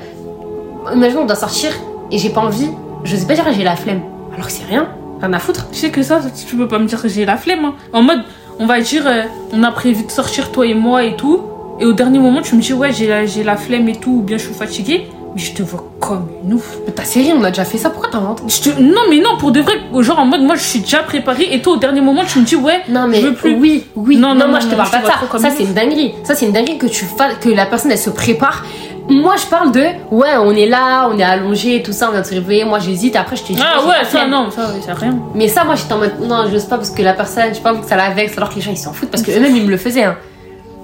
[0.94, 1.72] imaginons, on doit sortir
[2.10, 2.70] et j'ai pas envie,
[3.04, 4.00] j'osais pas dire, j'ai la flemme.
[4.32, 4.88] Alors que c'est rien,
[5.20, 5.66] rien à foutre.
[5.70, 7.62] Je sais que ça, tu peux pas me dire que j'ai la flemme.
[7.66, 7.74] hein.
[7.92, 8.20] En mode,
[8.58, 9.04] on va dire,
[9.52, 11.42] on a prévu de sortir toi et moi et tout.
[11.80, 14.10] Et au dernier moment, tu me dis, ouais, j'ai la, j'ai la flemme et tout,
[14.18, 15.08] ou bien je suis fatiguée.
[15.34, 16.78] Mais je te vois comme une ouf.
[16.86, 19.36] Mais ta série, on a déjà fait ça, pourquoi t'inventes Je te- Non, mais non,
[19.38, 21.48] pour de vrai, genre en mode, moi je suis déjà préparée.
[21.52, 23.54] Et toi, au dernier moment, tu me dis, ouais, Non mais je veux plus.
[23.54, 24.16] oui, oui.
[24.16, 25.50] Non, Non, non, moi non, je te parle je pas de ça.
[25.50, 26.14] Ça c'est une dinguerie.
[26.24, 28.64] Ça c'est une dinguerie que tu fasses, que la personne elle se prépare.
[29.10, 32.22] Moi je parle de ouais on est là, on est allongé, tout ça, on vient
[32.22, 32.64] de se réveiller.
[32.64, 33.14] Moi j'hésite.
[33.14, 33.60] Après je te dis.
[33.62, 34.30] Ah ouais, ça flemme.
[34.30, 35.16] non, ça, ça rien.
[35.34, 37.82] Mais ça moi j'étais en mode non j'ose pas parce que la personne, pas envie
[37.82, 39.64] que ça la vexe alors que les gens ils s'en foutent parce que eux-mêmes ils
[39.66, 40.04] me le faisaient.
[40.04, 40.16] Hein.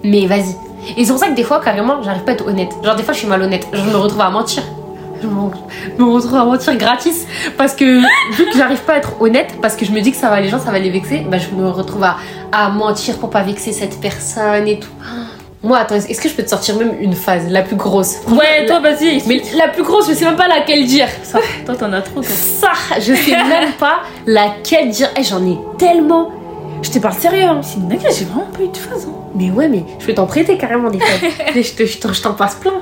[0.05, 0.55] Mais vas-y.
[0.97, 2.73] Et c'est pour ça que des fois carrément j'arrive pas à être honnête.
[2.83, 3.67] Genre des fois je suis malhonnête.
[3.73, 4.63] Je me retrouve à mentir.
[5.23, 8.01] Je me retrouve à mentir gratis parce que
[8.37, 10.41] vu que j'arrive pas à être honnête parce que je me dis que ça va
[10.41, 12.17] les gens ça va les vexer bah je me retrouve à,
[12.51, 14.89] à mentir pour pas vexer cette personne et tout
[15.63, 18.17] moi attends est-ce que je peux te sortir même une phase la plus grosse?
[18.27, 19.23] Ouais, toi, vas-y.
[19.29, 22.21] mais la plus grosse je sais même pas laquelle dire Ça, toi, t'en as trop,
[22.21, 22.29] toi.
[22.29, 26.33] ça je sais même pas laquelle dire Eh, j'en ai tellement
[26.83, 27.61] je te parle sérieux hein.
[27.63, 29.07] C'est une dinguerie, j'ai vraiment pas eu de phase.
[29.09, 29.15] Hein.
[29.35, 32.33] mais ouais mais je peux t'en prêter carrément des phases Mais je te- je t'en-
[32.35, 32.75] passe plein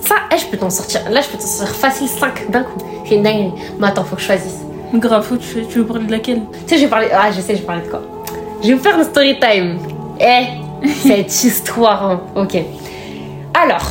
[0.00, 2.78] ça eh, je peux t'en sortir là je peux t'en sortir facile 5 d'un coup
[3.06, 4.58] c'est une dinguerie mais attends faut que je choisisse
[4.94, 6.40] Grave, faut- tu, tu veux parler de laquelle?
[6.66, 7.08] Tu sais, je vais parler.
[7.12, 8.00] Ah, je sais, je vais parler de quoi
[8.62, 9.76] Je vais vous faire une story time.
[10.18, 12.20] Eh, cette histoire, hein.
[12.36, 12.56] Ok.
[13.52, 13.84] Alors,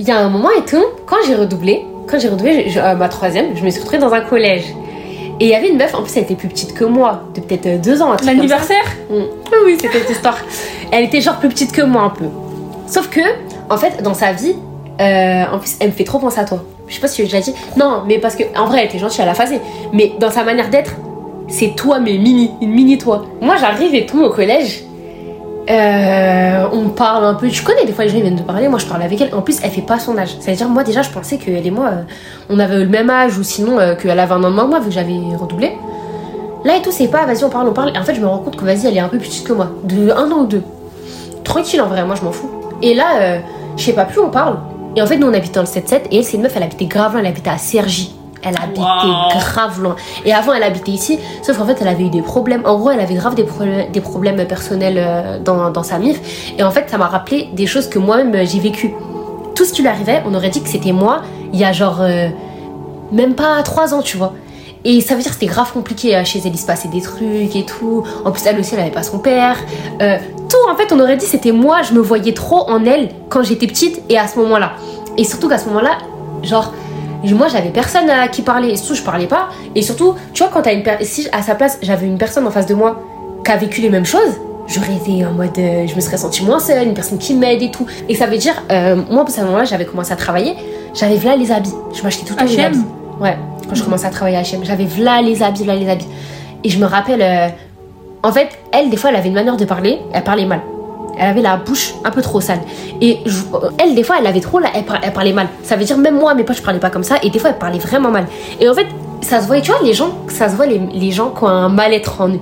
[0.00, 2.80] il y a un moment et tout, quand j'ai redoublé, quand j'ai redoublé je- je-
[2.80, 4.64] euh, ma troisième, je me suis retrouvée dans un collège.
[5.40, 7.40] Et il y avait une meuf, en plus, elle était plus petite que moi, de
[7.40, 8.14] peut-être euh, deux ans.
[8.24, 9.14] L'anniversaire Mm.
[9.52, 10.38] Oui, oui, c'était cette histoire.
[10.90, 12.26] Elle était genre plus petite que moi un peu.
[12.86, 13.20] Sauf que,
[13.70, 14.54] en fait, dans sa vie,
[15.00, 16.62] euh, en plus, elle me fait trop penser à toi.
[16.86, 17.54] Je sais pas si j'ai déjà dit.
[17.76, 19.60] Non, mais parce que, en vrai, elle était gentille, elle a phasé.
[19.92, 20.92] Mais dans sa manière d'être,
[21.48, 23.24] c'est toi, mais mini, une mini toi.
[23.40, 24.84] Moi, j'arrive et tout au collège.
[25.70, 27.48] Euh, on parle un peu.
[27.48, 28.68] Tu connais, des fois, les gens ils viennent te parler.
[28.68, 29.34] Moi, je parle avec elle.
[29.34, 30.36] En plus, elle fait pas son âge.
[30.40, 32.02] C'est-à-dire, moi, déjà, je pensais qu'elle et moi, euh,
[32.50, 34.70] on avait le même âge ou sinon euh, qu'elle avait un an de moins que
[34.70, 35.72] moi, vu que j'avais redoublé.
[36.64, 37.92] Là et tout, c'est pas, vas-y, on parle, on parle.
[37.94, 39.46] Et en fait, je me rends compte que, vas-y, elle est un peu plus petite
[39.46, 39.70] que moi.
[39.84, 40.62] De un an ou deux.
[41.44, 42.50] Tranquille, en vrai, moi, je m'en fous.
[42.82, 43.40] Et là,
[43.76, 44.58] je sais pas, plus on parle.
[44.96, 46.02] Et en fait, nous, on habite dans le 7-7.
[46.10, 47.16] Et elle, c'est une meuf, elle habitait grave.
[47.18, 48.14] Elle habitait à Cergy.
[48.44, 49.38] Elle habitait Wow.
[49.38, 49.96] grave loin.
[50.24, 51.18] Et avant, elle habitait ici.
[51.42, 52.62] Sauf qu'en fait, elle avait eu des problèmes.
[52.64, 56.20] En gros, elle avait grave des, problèmes- des problèmes personnels euh, dans, dans sa MIF.
[56.58, 58.92] Et en fait, ça m'a rappelé des choses que moi-même, euh, j'ai vécues.
[59.54, 61.98] Tout ce qui lui arrivait, on aurait dit que c'était moi, il y a genre.
[62.00, 62.28] euh,
[63.12, 64.32] même pas 3 ans, tu vois.
[64.86, 67.54] Et ça veut dire que c'était grave compliqué chez elle, il se passait des trucs
[67.56, 68.02] et tout.
[68.24, 69.56] En plus, elle aussi, elle avait pas son père.
[70.02, 73.08] Euh, tout, en fait, on aurait dit c'était moi, je me voyais trop en elle
[73.30, 74.72] quand j'étais petite et à ce moment-là.
[75.16, 75.98] Et surtout qu'à ce moment-là,
[76.42, 76.72] genre,
[77.32, 78.76] moi j'avais personne à qui parler.
[78.76, 79.48] Surtout, je parlais pas.
[79.74, 80.82] Et surtout, tu vois, quand t'as une.
[81.02, 83.00] Si à sa place, j'avais une personne en face de moi
[83.44, 85.56] qui a vécu les mêmes choses, j'aurais été en mode.
[85.58, 87.86] euh, je me serais sentie moins seule, une personne qui m'aide et tout.
[88.08, 90.54] Et ça veut dire, euh, moi, à ce moment-là, j'avais commencé à travailler.
[90.94, 91.74] J'avais là les habits.
[91.94, 92.84] Je m'achetais tout le temps les habits.
[93.20, 93.36] Ouais,
[93.68, 96.08] quand je commençais à travailler à H&M, j'avais là les habits, là les habits.
[96.64, 97.48] Et je me rappelle, euh,
[98.22, 100.60] en fait, elle, des fois, elle avait une manière de parler, elle parlait mal.
[101.18, 102.60] Elle avait la bouche un peu trop sale.
[103.00, 105.48] Et euh, elle, des fois, elle avait trop là, elle, par- elle parlait mal.
[105.62, 107.16] Ça veut dire, même moi, à mes potes, je parlais pas comme ça.
[107.22, 108.26] Et des fois, elle parlait vraiment mal.
[108.60, 108.86] Et en fait,
[109.20, 111.68] ça se voyait, tu vois, les gens, ça se voit les, gens qui ont un
[111.68, 112.40] mal-être en eux.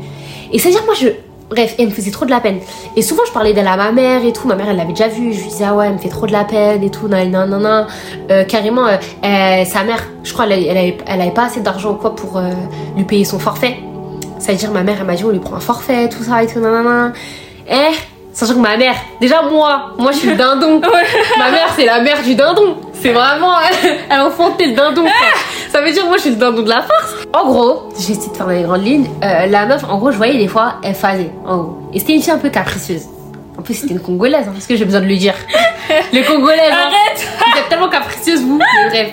[0.53, 1.09] Et c'est-à-dire, moi, je.
[1.51, 2.61] Bref, elle me faisait trop de la peine.
[2.97, 4.49] Et souvent, je parlais d'elle à ma mère et tout.
[4.49, 5.35] Ma mère, elle l'avait déjà vue.
[5.35, 7.09] Je lui disais, ah ouais, elle me fait trop de la peine et tout.
[7.09, 7.87] Nan, nan, nan, nan.
[8.31, 11.91] Euh, carrément, euh, sa mère, je crois, elle, elle, avait, elle avait pas assez d'argent
[11.91, 12.41] ou quoi pour
[12.97, 13.77] lui payer son forfait.
[14.39, 16.59] C'est-à-dire, ma mère, elle m'a dit, on lui prend un forfait, tout ça et tout,
[16.59, 17.13] nanana.
[17.71, 17.95] Eh,
[18.33, 20.81] sachant que ma mère, déjà moi, moi je suis le dindon.
[21.39, 22.77] Ma mère, c'est la mère du dindon.
[22.95, 23.53] C'est vraiment,
[24.11, 25.03] elle a enfanté le dindon.
[25.03, 25.11] quoi.
[25.71, 27.15] Ça veut dire, moi je suis le dindon de la farce.
[27.33, 29.09] En gros, j'essaie de faire dans les grandes lignes.
[29.25, 31.79] euh, la meuf, en gros, je voyais des fois, elle faisait, en gros.
[31.93, 33.05] Et c'était une fille un peu capricieuse.
[33.59, 35.35] En plus, c'était une Congolaise, hein, parce que j'ai besoin de le dire.
[36.13, 36.87] Les Congolaises, hein.
[36.89, 38.59] Arrête Vous êtes tellement capricieuse, vous.
[38.59, 39.11] Mais bref.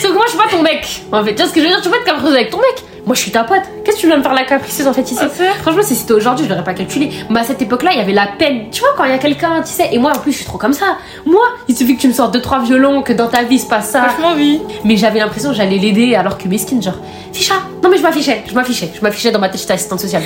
[0.00, 1.02] Sauf que moi, je suis pas ton mec.
[1.10, 1.80] En fait, tu vois ce que je veux dire?
[1.82, 2.84] Tu peux être capricieuse avec ton mec.
[3.08, 3.62] Moi, je suis ta pote.
[3.84, 5.28] Qu'est-ce que tu viens me faire la capricieuse en fait ici Ah,
[5.62, 7.08] Franchement, si c'était aujourd'hui, je l'aurais pas calculé.
[7.30, 8.66] Mais à cette époque-là, il y avait la peine.
[8.70, 9.88] Tu vois, quand il y a quelqu'un, tu sais.
[9.92, 10.98] Et moi, en plus, je suis trop comme ça.
[11.24, 13.64] Moi, il suffit que tu me sortes deux, trois violons, que dans ta vie, se
[13.66, 14.02] passe ça.
[14.10, 14.60] Franchement, oui.
[14.84, 16.98] Mais j'avais l'impression que j'allais l'aider alors que mesquine, genre,
[17.32, 17.54] ficha.
[17.82, 18.42] Non, mais je m'affichais.
[18.46, 18.90] Je m'affichais.
[18.94, 20.22] Je m'affichais dans ma tête, j'étais assistante sociale.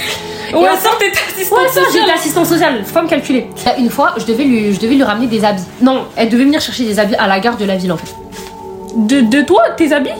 [0.53, 1.85] Ouais, ça, t'es assistante Ouais, sociale.
[1.92, 3.47] j'étais assistante sociale, faut pas me calculer.
[3.79, 5.62] Une fois, je devais, lui, je devais lui ramener des habits.
[5.81, 8.12] Non, elle devait venir chercher des habits à la gare de la ville en fait.
[8.97, 10.11] De, de toi, tes habits?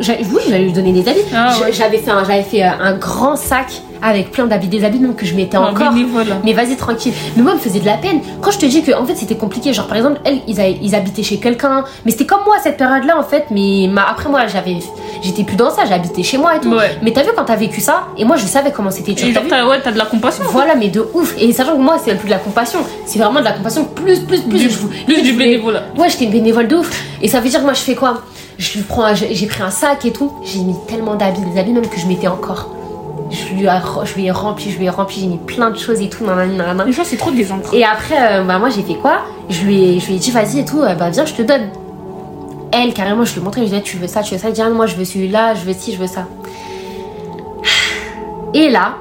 [0.00, 1.20] Oui, j'allais lui donner des habits.
[1.34, 1.72] Ah, ouais.
[1.72, 3.66] J'avais fait, un, j'avais fait euh, un grand sac
[4.02, 5.92] avec plein d'habits, des habits même que je mettais encore.
[5.92, 6.24] bénévole.
[6.42, 7.12] Mais vas-y tranquille.
[7.36, 8.20] Mais moi, elle me faisait de la peine.
[8.40, 11.22] Quand je te dis que en fait c'était compliqué, genre par exemple, elle, ils, habitaient
[11.22, 11.84] chez quelqu'un.
[12.06, 13.44] Mais c'était comme moi à cette période-là en fait.
[13.50, 14.76] Mais ma- après moi, j'avais,
[15.22, 15.82] j'étais plus dans ça.
[15.86, 16.70] J'habitais chez moi et tout.
[16.72, 16.96] Ouais.
[17.02, 19.12] Mais t'as vu quand t'as vécu ça Et moi, je savais comment c'était.
[19.14, 20.44] Tu vois, t'as genre, vu t'as ouais, t'as de la compassion.
[20.50, 21.34] voilà, mais de ouf.
[21.38, 22.78] Et sachant que moi, c'est plus de la compassion.
[23.04, 24.58] C'est vraiment de la compassion plus, plus, plus.
[24.60, 25.82] Du- Je- plus je du bénévolat.
[25.98, 26.90] Ouais, j'étais une bénévole de ouf.
[27.20, 28.22] Et ça veut dire que moi, je fais quoi?
[28.60, 30.32] Je lui prends, j'ai pris un sac et tout.
[30.44, 32.68] J'ai mis tellement d'habits, des habits même que je mettais encore.
[33.30, 33.70] Je lui, ai,
[34.04, 36.26] je lui ai rempli, je lui ai rempli, j'ai mis plein de choses et tout.
[36.26, 36.84] nanana, nanana.
[36.84, 37.48] Les gens, c'est trop des.
[37.72, 39.22] Et après, euh, bah, moi, j'ai fait quoi?
[39.48, 41.40] Je lui, ai, je lui ai dit, vas-y et tout, euh, bah viens, je te
[41.40, 41.70] donne.
[42.70, 44.40] Elle, carrément, je lui ai montré, je lui ai dit, tu veux ça, tu veux
[44.40, 44.48] ça?
[44.48, 46.26] Elle dit, ah, moi, je veux celui-là, je veux ci, je veux ça.
[48.52, 48.96] Et là,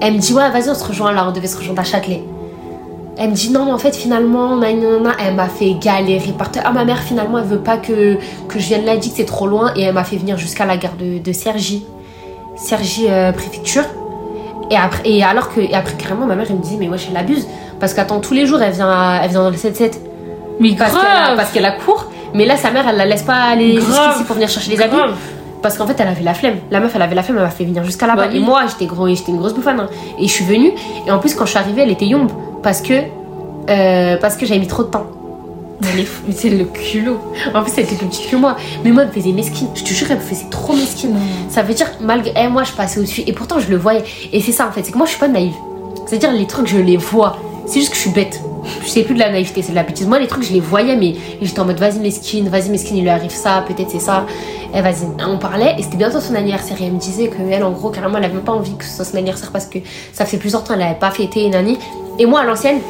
[0.00, 2.22] elle me dit, ouais, vas-y, on se rejoint là, on devait se rejoindre à Châtelet.
[3.22, 6.62] Elle me dit, non, mais en fait, finalement, nanana, elle m'a fait galérer par terre.
[6.64, 8.16] Ah, ma mère, finalement, elle veut pas que,
[8.48, 9.72] que je vienne là, elle dit que c'est trop loin.
[9.76, 11.84] Et elle m'a fait venir jusqu'à la gare de, de Cergy.
[12.56, 13.84] Cergy euh, préfecture.
[14.70, 17.08] Et, après, et alors que, et après, carrément, ma mère, elle me dit, mais wesh,
[17.10, 17.46] elle abuse.
[17.78, 19.98] Parce qu'attends, tous les jours, elle vient, à- elle vient dans le 7-7.
[20.58, 21.36] Mais Parce a, grave.
[21.36, 22.06] parce qu'elle a cours.
[22.34, 24.96] Mais là, sa mère, elle la laisse pas aller jusqu'ici pour venir chercher les habits.
[24.96, 25.14] Grave.
[25.62, 26.56] Parce qu'en fait, elle avait la flemme.
[26.70, 28.22] La meuf, elle avait la flemme, elle m'a fait venir jusqu'à là-bas.
[28.24, 28.38] Bah oui.
[28.38, 29.80] Et moi, j'étais gros, j'étais une grosse bouffane.
[29.80, 29.88] hein.
[30.18, 30.72] Et je suis venue.
[31.06, 32.30] Et en plus, quand je suis arrivée, elle était yombe.
[32.62, 32.92] Parce que,
[33.68, 35.06] euh, parce que j'avais mis trop de temps.
[36.32, 37.18] C'est le culot.
[37.54, 38.56] En plus, elle était plus petite que moi.
[38.84, 39.68] Mais moi, elle me faisait mesquine.
[39.74, 41.16] Je te jure, elle me faisait trop mesquine.
[41.48, 43.22] Ça veut dire, malgré elle, moi, je passais au-dessus.
[43.26, 44.04] Et pourtant, je le voyais.
[44.32, 44.84] Et c'est ça, en fait.
[44.84, 45.54] C'est que moi, je suis pas naïve.
[46.06, 47.36] C'est-à-dire, les trucs, je les vois.
[47.66, 48.40] C'est juste que je suis bête.
[48.84, 50.06] C'est plus de la naïveté, c'est de la bêtise.
[50.06, 53.02] Moi, les trucs, je les voyais, mais j'étais en mode, vas-y, mesquine, vas-y, mesquine, il
[53.02, 54.26] lui arrive ça, peut-être c'est ça.
[54.74, 55.06] Et vas-y.
[55.26, 56.76] On parlait, et c'était bientôt son anniversaire.
[56.80, 58.84] Et elle me disait que elle, en gros, carrément, elle avait même pas envie que
[58.84, 59.78] ce soit son anniversaire parce que
[60.12, 61.78] ça fait plusieurs temps, elle avait pas fêté, nani.
[62.20, 62.80] Et moi, à l'ancienne,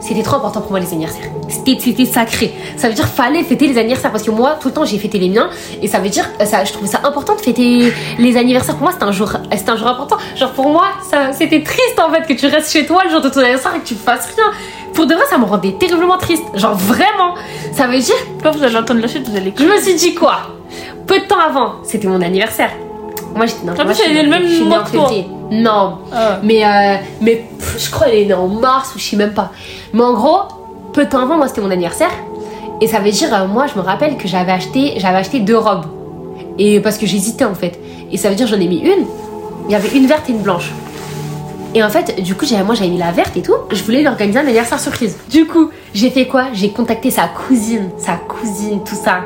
[0.00, 1.26] c'était trop important pour moi les anniversaires.
[1.48, 2.52] C'était sacré.
[2.76, 5.18] Ça veut dire fallait fêter les anniversaires parce que moi tout le temps j'ai fêté
[5.18, 5.48] les miens
[5.80, 8.84] et ça veut dire euh, ça je trouvais ça important de fêter les anniversaires pour
[8.84, 10.16] moi c'était un jour c'était un jour important.
[10.34, 13.20] Genre pour moi ça c'était triste en fait que tu restes chez toi le jour
[13.20, 14.46] de ton anniversaire et que tu fasses rien.
[14.92, 16.42] Pour de vrai ça me rendait terriblement triste.
[16.54, 17.34] Genre vraiment.
[17.72, 20.14] Ça veut dire Quand vous allez entendre la chute, vous allez je me suis dit
[20.14, 20.38] quoi?
[21.06, 22.70] Peu de temps avant, c'était mon anniversaire.
[23.36, 25.10] Moi j'étais est le même mois que toi.
[25.52, 26.38] Non, Ah.
[26.42, 27.44] mais, euh, mais
[27.78, 29.52] je crois qu'elle est née en mars ou je sais même pas.
[29.92, 30.40] Mais en gros,
[30.92, 32.10] peu de temps avant, moi c'était mon anniversaire.
[32.80, 35.86] Et ça veut dire, euh, moi je me rappelle que j'avais acheté, acheté deux robes.
[36.58, 37.78] Et parce que j'hésitais en fait.
[38.10, 39.06] Et ça veut dire, j'en ai mis une.
[39.68, 40.70] Il y avait une verte et une blanche.
[41.74, 43.54] Et en fait, du coup, moi j'avais mis la verte et tout.
[43.70, 45.16] Je voulais lui organiser un anniversaire surprise.
[45.30, 46.46] Du coup, j'ai fait quoi?
[46.52, 49.20] J'ai contacté sa cousine, sa cousine, tout ça.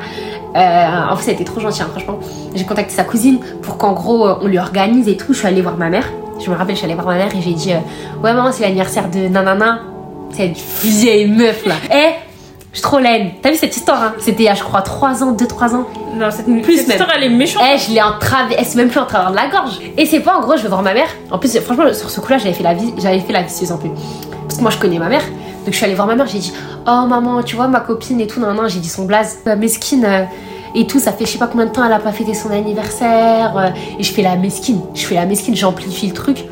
[0.55, 2.19] Euh, en fait, ça a trop gentil, hein, franchement.
[2.55, 5.33] J'ai contacté sa cousine pour qu'en gros, euh, on lui organise et tout.
[5.33, 6.07] Je suis allée voir ma mère.
[6.39, 7.77] Je me rappelle, je suis allée voir ma mère et j'ai dit euh,
[8.23, 9.79] Ouais, maman, c'est l'anniversaire de nanana.
[10.31, 11.75] C'est une vieille meuf là.
[11.91, 12.11] Eh,
[12.71, 13.31] je suis trop laine.
[13.41, 14.13] T'as vu cette histoire hein?
[14.19, 15.85] C'était il y a, je crois, 3 ans, 2-3 ans.
[16.15, 16.97] Non, cette, Plus cette même.
[16.97, 17.63] histoire, elle est méchante.
[17.73, 19.79] Eh, je l'ai en travers, elle s'est même plus en travers de la gorge.
[19.97, 21.07] Et c'est pas en gros, je vais voir ma mère.
[21.31, 23.77] En plus, franchement, sur ce coup-là, j'avais fait la vie, j'avais fait la vicieuse un
[23.77, 23.89] peu.
[24.47, 25.23] Parce que moi, je connais ma mère.
[25.23, 26.53] Donc, je suis allée voir ma mère, j'ai dit
[26.87, 29.39] Oh maman, tu vois, ma copine et tout, non, non, j'ai dit son blaze.
[29.57, 30.23] Mesquine euh,
[30.75, 32.49] et tout, ça fait je sais pas combien de temps elle a pas fêté son
[32.49, 33.57] anniversaire.
[33.57, 34.81] euh, et je fais la mesquine.
[34.93, 36.45] Je fais la mesquine, j'amplifie le truc.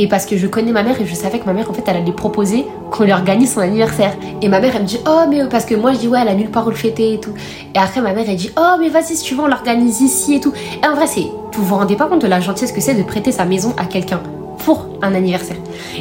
[0.00, 1.82] Et parce que je connais ma mère et je savais que ma mère, en fait,
[1.88, 4.12] elle allait proposer qu'on lui organise son anniversaire.
[4.40, 6.28] Et ma mère, elle me dit, oh, mais parce que moi, je dis, ouais, elle
[6.28, 7.32] a nulle part où le fêter et tout.
[7.74, 10.36] Et après, ma mère, elle dit, oh, mais vas-y, si tu veux, on l'organise ici
[10.36, 10.52] et tout.
[10.80, 13.02] Et en vrai, c'est, vous vous rendez pas compte de la gentillesse que c'est de
[13.02, 14.20] prêter sa maison à quelqu'un
[14.64, 15.56] pour un anniversaire.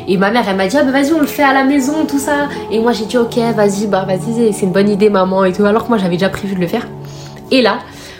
[0.07, 2.05] Et ma mère, elle m'a dit, ah, bah vas-y, on le fait à la maison,
[2.07, 2.49] tout ça.
[2.71, 5.65] Et moi, j'ai dit, ok, vas-y, bah vas-y, c'est une bonne idée, maman et tout.
[5.65, 6.87] Alors que moi, j'avais déjà prévu de le faire.
[7.51, 7.79] Et là,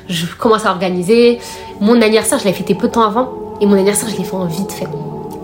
[0.10, 1.40] je commence à organiser.
[1.80, 3.30] Mon anniversaire, je l'ai fêté peu de temps avant.
[3.62, 4.88] Et mon anniversaire, je l'ai fait en vite fait.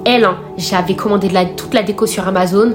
[0.05, 2.73] Elle, hein, j'avais commandé de la, toute la déco sur Amazon.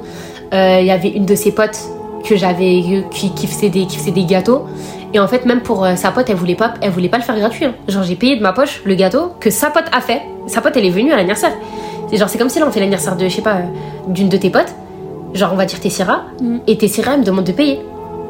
[0.55, 1.79] Euh, Il y avait une de ses potes
[2.25, 4.67] que j'avais qui, qui, faisait des, qui faisait des gâteaux.
[5.15, 7.23] Et en fait, même pour euh, sa pote, elle voulait pas, elle voulait pas le
[7.23, 7.65] faire gratuit.
[7.65, 7.75] hein.
[7.89, 10.23] Genre, j'ai payé de ma poche le gâteau que sa pote a fait.
[10.47, 11.53] Sa pote, elle est venue à l'anniversaire.
[12.11, 13.63] C'est genre, c'est comme si là, on fait l'anniversaire de, je sais pas, euh,
[14.09, 14.75] d'une de tes potes.
[15.35, 16.23] Genre, on va dire Tessira.
[16.43, 16.59] Mm.
[16.67, 17.81] Et Tessira, elle me demande de payer.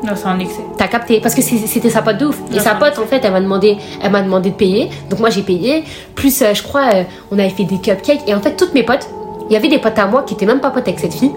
[0.03, 0.65] Non, c'est un excès.
[0.77, 2.39] T'as capté Parce que c'était sa pote de ouf.
[2.55, 4.91] Et sa pote, en fait, elle m'a demandé, elle m'a demandé de payer.
[5.11, 5.85] Donc moi, j'ai payé.
[6.15, 8.23] Plus, euh, je crois, euh, on avait fait des cupcakes.
[8.27, 9.09] Et en fait, toutes mes potes,
[9.51, 11.33] il y avait des potes à moi qui étaient même pas potes avec cette fille.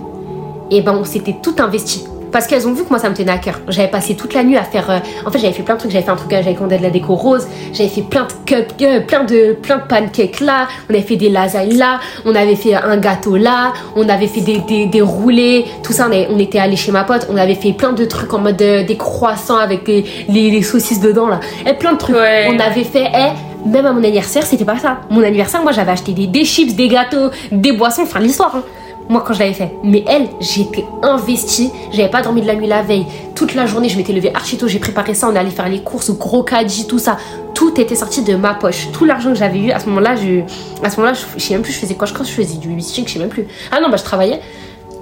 [0.70, 2.06] Et ben, on s'était tout investi.
[2.32, 3.60] Parce qu'elles ont vu que moi, ça me tenait à cœur.
[3.68, 4.90] J'avais passé toute la nuit à faire.
[4.90, 5.92] euh, En fait, j'avais fait plein de trucs.
[5.92, 7.48] J'avais fait un truc, euh, j'avais commandé de la déco rose.
[7.74, 10.68] J'avais fait plein de cup, euh, plein de, plein de pancakes là.
[10.90, 12.00] On avait fait des lasagnes là.
[12.26, 13.74] On avait fait un gâteau là.
[13.96, 15.66] On avait fait des, des, des roulés.
[15.84, 17.28] Tout ça, on, avait- on était allé chez ma pote.
[17.30, 20.62] On avait fait plein de trucs en mode euh, des croissants avec les, les, les
[20.62, 21.40] saucisses dedans là.
[21.70, 22.16] Et plein de trucs.
[22.16, 22.48] Ouais.
[22.50, 23.08] On avait fait.
[23.14, 25.02] eh, même à mon anniversaire, c'était pas ça.
[25.12, 28.02] Mon anniversaire, moi, j'avais acheté des, des chips, des gâteaux, des boissons.
[28.04, 28.56] Enfin, l'histoire.
[28.56, 28.64] hein
[29.12, 29.72] moi quand je l'avais fait.
[29.84, 33.06] Mais elle, j'étais investie, j'avais pas dormi de la nuit la veille.
[33.36, 35.82] Toute la journée, je m'étais levée archi tôt, j'ai préparé ça, on allé faire les
[35.82, 37.18] courses, gros caddie, tout ça.
[37.54, 38.88] tout était sorti de ma poche.
[38.94, 40.42] Tout l'argent que j'avais eu à ce moment-là, je,
[40.84, 42.08] à ce moment-là, je, sais même plus, je faisais quoi.
[42.08, 43.46] Je crois que je faisais du babysitting, je sais même plus.
[43.72, 44.40] Ah non, bah je travaillais.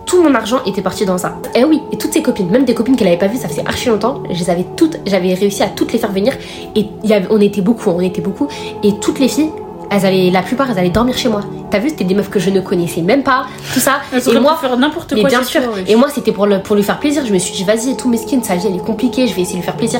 [0.08, 1.38] Tout mon argent était parti dans ça.
[1.54, 3.64] Et oui, et toutes ses copines, même des copines qu'elle avait pas vues, ça faisait
[3.66, 6.34] archi longtemps, je les avais toutes, j'avais réussi à toutes les faire venir.
[6.76, 6.88] Et
[7.30, 8.48] on était beaucoup, on était beaucoup.
[8.82, 9.52] Et toutes les filles,
[9.92, 11.42] elles allaient, la plupart, elles allaient dormir chez moi.
[11.72, 14.00] T'as vu, c'était des meufs que je ne connaissais même pas, tout ça.
[14.14, 15.30] Elles et moi, faire n'importe mais quoi.
[15.30, 15.62] bien sûr.
[15.88, 17.24] Et moi, c'était pour, le- pour lui faire plaisir.
[17.26, 19.56] Je me suis dit, vas-y, tout mesquine, sa vie, elle est compliquée, je vais essayer
[19.58, 20.00] de lui faire plaisir.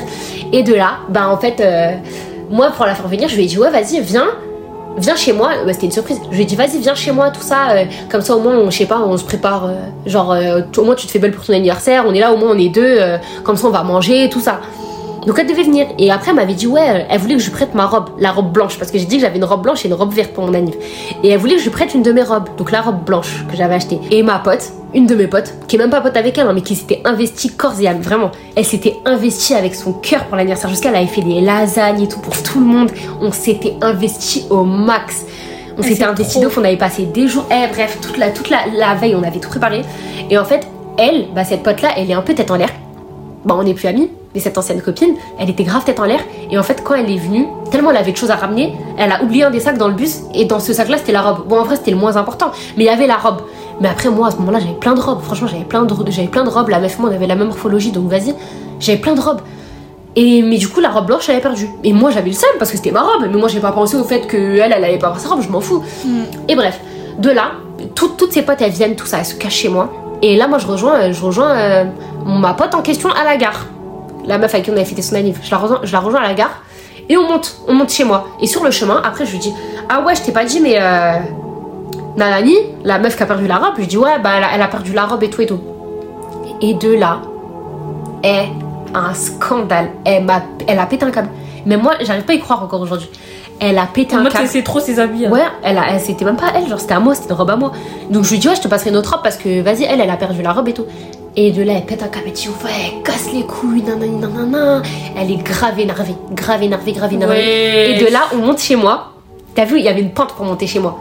[0.52, 1.92] Et de là, bah en fait, euh,
[2.50, 4.26] moi, pour la faire venir, je lui ai dit, ouais, vas-y, viens.
[4.98, 6.20] Viens chez moi, Bah, c'était une surprise.
[6.30, 7.70] Je lui ai dit, vas-y, viens chez moi, tout ça.
[7.70, 9.66] euh, comme ça, au moins, on, je sais pas, on se prépare.
[9.66, 9.74] euh,
[10.06, 10.36] genre,
[10.76, 12.04] au moins, tu te fais belle pour ton anniversaire.
[12.08, 12.98] On est là, au moins, on est deux.
[13.44, 14.60] comme ça, on va manger, tout ça.
[15.26, 15.86] Donc elle devait venir.
[15.98, 18.10] Et après, elle m'avait dit, ouais, euh, elle voulait que je lui prête ma robe,
[18.18, 18.78] la robe blanche.
[18.78, 20.54] Parce que j'ai dit que j'avais une robe blanche et une robe verte pour mon
[20.54, 20.74] anniv.
[21.22, 22.48] Et elle voulait que je lui prête une de mes robes.
[22.56, 24.00] Donc la robe blanche que j'avais achetée.
[24.10, 26.52] Et ma pote, une de mes potes, qui est même pas pote avec elle, hein,
[26.54, 28.30] mais qui s'était investie corps et âme, vraiment.
[28.56, 30.70] Elle s'était investie avec son cœur pour l'anniversaire.
[30.70, 32.90] Jusqu'à elle avait fait des lasagnes et tout pour tout le monde.
[33.20, 35.24] On s'était investi au max.
[35.78, 37.46] On Ah, s'était investi d'ouf, on avait passé des jours.
[37.50, 39.82] Eh, bref, toute la, toute la, la veille, on avait tout préparé.
[40.28, 40.66] Et en fait,
[40.98, 42.70] elle, bah, cette pote-là, elle est un peu tête en l'air.
[43.44, 46.20] Bah, on n'est plus amis, mais cette ancienne copine, elle était grave tête en l'air.
[46.50, 49.10] Et en fait, quand elle est venue, tellement elle avait de choses à ramener, elle
[49.12, 50.20] a oublié un des sacs dans le bus.
[50.34, 51.46] Et dans ce sac-là, c'était la robe.
[51.48, 53.38] Bon, en vrai, c'était le moins important, mais il y avait la robe.
[53.80, 55.22] Mais après, moi, à ce moment-là, j'avais plein de robes.
[55.22, 56.68] Franchement, j'avais plein de, j'avais plein de robes.
[56.68, 58.34] La meuf, moi, on avait la même morphologie, donc vas-y.
[58.78, 59.40] J'avais plein de robes.
[60.16, 61.66] Et mais du coup, la robe blanche, elle avait perdu.
[61.82, 63.22] Et moi, j'avais le seum parce que c'était ma robe.
[63.30, 65.40] Mais moi, j'ai pas pensé au fait que elle, elle allait pas avoir sa robe.
[65.40, 65.82] Je m'en fous.
[66.04, 66.22] Mm.
[66.48, 66.78] Et bref,
[67.18, 67.52] de là,
[67.94, 69.88] tout- toutes ses potes, elles viennent, tout ça, elles se cachent chez moi.
[70.22, 71.84] Et là, moi, je rejoins, euh, je rejoins euh,
[72.24, 73.66] ma pote en question à la gare.
[74.26, 75.38] La meuf avec qui on avait fêté son anniv.
[75.42, 76.62] Je la rejoins, je la rejoins à la gare.
[77.08, 78.26] Et on monte, on monte chez moi.
[78.40, 79.52] Et sur le chemin, après, je lui dis
[79.88, 81.16] Ah ouais, je t'ai pas dit, mais euh,
[82.16, 82.54] Nanani,
[82.84, 84.68] la meuf qui a perdu la robe, je lui dis Ouais, bah elle a, a
[84.68, 85.60] perdu la robe et tout et tout.
[86.60, 87.22] Et de là,
[88.22, 88.48] est
[88.94, 89.90] un scandale.
[90.04, 91.30] Elle, m'a, elle a pété un câble.
[91.66, 93.10] Mais moi, j'arrive pas à y croire encore aujourd'hui.
[93.62, 94.48] Elle a pété En un câble.
[94.48, 95.26] c'est- trop ses habits.
[95.26, 95.30] hein.
[95.30, 97.50] Ouais, elle, a, elle c'était même pas elle, genre c'était à moi, c'était une robe
[97.50, 97.72] à moi.
[98.08, 100.00] Donc je lui dis ouais, je te passerai une autre robe parce que vas-y, elle,
[100.00, 100.86] elle a perdu la robe et tout.
[101.36, 104.82] Et de là, elle pète un câble, elle dit ouais, casse les couilles, nanani, nanana.
[105.16, 107.34] Elle est grave énervée, grave énervée, grave énervée.
[107.34, 107.90] Ouais.
[108.00, 109.12] Et de là, on monte chez moi.
[109.54, 110.96] T'as vu, il y avait une pente pour monter chez moi.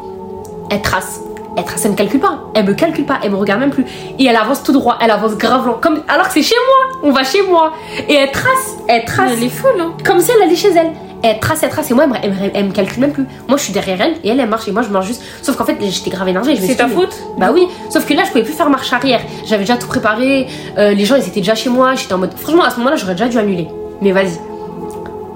[0.69, 1.21] Elle trace.
[1.57, 2.39] Elle trace, elle me calcule pas.
[2.53, 3.85] Elle me calcule pas, elle me regarde même plus.
[4.19, 5.77] Et elle avance tout droit, elle avance grave lent.
[5.81, 7.73] Comme, alors que c'est chez moi, on va chez moi.
[8.07, 9.31] Et elle trace, elle trace.
[9.31, 9.93] Mais elle est folle, hein.
[10.05, 10.91] Comme si elle allait chez elle.
[11.21, 13.25] Elle trace, elle trace, et moi, elle me, elle calcule même plus.
[13.49, 15.21] Moi, je suis derrière elle, et elle, elle marche, et moi, je marche juste.
[15.41, 16.55] Sauf qu'en fait, j'étais grave énervée.
[16.55, 18.53] je me C'est suis ta mais- faute Bah oui, sauf que là, je pouvais plus
[18.53, 19.19] faire marche arrière.
[19.45, 22.33] J'avais déjà tout préparé, euh, les gens, ils étaient déjà chez moi, j'étais en mode.
[22.37, 23.67] Franchement, à ce moment-là, j'aurais déjà dû annuler.
[24.01, 24.39] Mais vas-y.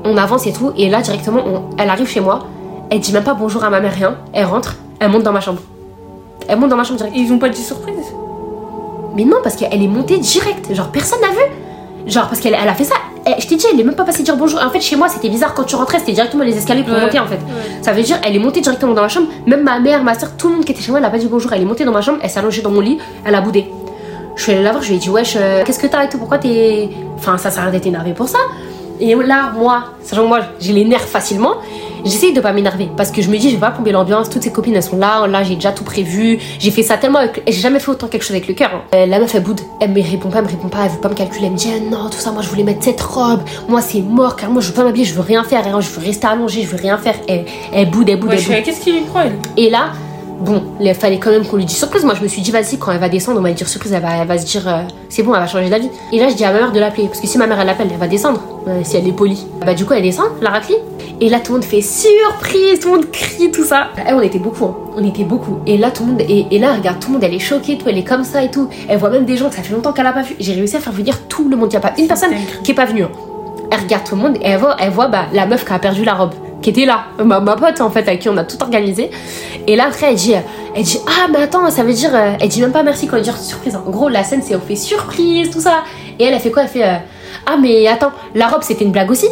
[0.05, 2.45] On avance et tout, et là, directement, on- elle arrive chez moi,
[2.89, 4.15] elle dit même pas bonjour à ma mère, rien.
[4.31, 5.59] Elle rentre, elle monte dans ma chambre.
[6.47, 7.15] Elle monte dans ma chambre direct.
[7.17, 7.95] Ils ont pas dit surprise?
[9.15, 10.73] Mais non, parce qu'elle est montée direct.
[10.73, 11.41] Genre, personne n'a vu.
[12.07, 12.95] Genre, parce qu'elle elle a fait ça.
[13.25, 14.59] Elle- je t'ai dit, elle est même pas passée dire bonjour.
[14.61, 15.53] En fait, chez moi, c'était bizarre.
[15.53, 17.01] Quand tu rentrais, c'était directement les escaliers pour Ouais.
[17.01, 17.39] monter, en fait.
[17.81, 19.27] Ça veut dire, elle est montée directement dans ma chambre.
[19.47, 21.17] Même ma mère, ma soeur, tout le monde qui était chez moi, elle a pas
[21.17, 21.51] dit bonjour.
[21.53, 23.69] Elle est montée dans ma chambre, elle s'est allongée dans mon lit, elle a boudé.
[24.35, 26.09] Je suis allée la voir, je lui ai dit, wesh, euh, qu'est-ce que t'as et
[26.09, 26.89] tout Pourquoi t'es.
[27.17, 28.39] Enfin, ça sert à rien d'être énervé pour ça.
[28.99, 31.55] Et là, moi, sachant que moi, j'ai les nerfs facilement,
[32.03, 32.89] j'essaye de pas m'énerver.
[32.95, 34.97] Parce que je me dis, je vais pas plomber l'ambiance, toutes ses copines, elles sont
[34.97, 36.39] là, là, j'ai déjà tout prévu.
[36.59, 37.41] J'ai fait ça tellement avec.
[37.47, 38.71] J'ai jamais fait autant quelque chose avec le cœur.
[38.73, 38.81] hein.
[38.95, 40.99] Euh, la meuf, elle boude, elle me répond pas, elle me répond pas, elle veut
[40.99, 43.01] pas me calculer, elle me dit, ah non, tout ça, moi, je voulais mettre cette
[43.01, 45.79] robe, moi, c'est mort, car moi, je veux pas m'habiller, je veux rien faire, hein,
[45.81, 47.15] je veux rester allongée, je veux rien faire.
[47.27, 48.55] Elle, elle boude, elle boude, Ouais, elle je boude.
[48.57, 49.35] fais, Qu'est-ce qu'il lui croit, elle?
[49.57, 49.91] Et là,
[50.39, 52.03] bon, il fallait quand même qu'on lui dise surprise.
[52.03, 53.93] Moi, je me suis dit, vas-y, quand elle va descendre, on va lui dire surprise,
[53.93, 55.89] elle va, elle va se dire, euh, c'est bon, elle va changer d'avis.
[56.11, 57.67] Et là, je dis à ma mère de l'appeler, parce que si ma mère, elle
[57.67, 59.45] l'appelle, elle va descendre, euh, si elle est polie.
[59.65, 60.75] Bah, du coup, elle descend, la raclie.
[61.21, 63.89] Et là, tout le monde fait surprise, tout le monde crie, tout ça.
[64.09, 64.75] Eh, on était beaucoup, hein.
[64.97, 65.59] on était beaucoup.
[65.67, 67.77] Et là, tout le monde, et, et là, regarde, tout le monde, elle est choquée,
[67.77, 68.67] tout, elle est comme ça et tout.
[68.89, 70.35] Elle voit même des gens que ça fait longtemps qu'elle a pas vu.
[70.39, 71.69] J'ai réussi à faire venir tout le monde.
[71.71, 72.31] Il n'y a pas une personne
[72.63, 73.03] qui est pas venue.
[73.03, 73.11] hein.
[73.71, 75.79] Elle regarde tout le monde et elle voit, elle voit bah, la meuf qui a
[75.79, 78.43] perdu la robe, qui était là, ma, ma pote en fait, avec qui on a
[78.43, 79.11] tout organisé.
[79.67, 80.33] Et là après elle dit,
[80.75, 83.17] elle dit ah mais attends ça veut dire, euh, elle dit même pas merci quand
[83.17, 83.75] elle dit surprise.
[83.75, 85.83] En gros la scène c'est on fait surprise tout ça.
[86.19, 86.63] Et elle elle fait quoi?
[86.63, 86.95] Elle fait euh,
[87.45, 89.27] ah mais attends la robe c'était une blague aussi?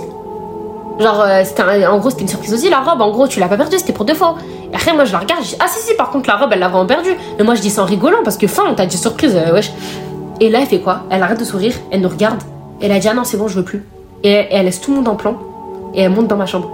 [1.00, 3.02] Genre euh, un- en gros c'était une surprise aussi la robe.
[3.02, 4.36] En gros tu l'as pas perdue c'était pour deux fois.
[4.72, 6.50] Et après moi je la regarde je dis ah si si par contre la robe
[6.54, 7.16] elle l'a vraiment perdue.
[7.38, 9.54] Mais moi je dis ça en rigolant parce que fin on t'a dit surprise euh,
[9.54, 9.72] wesh.
[10.40, 11.02] Et là elle fait quoi?
[11.10, 12.42] Elle arrête de sourire, elle nous regarde.
[12.82, 13.84] Elle a dit ah non c'est bon je veux plus.
[14.24, 15.36] Et elle laisse tout le monde en plan
[15.94, 16.70] et elle monte dans ma chambre.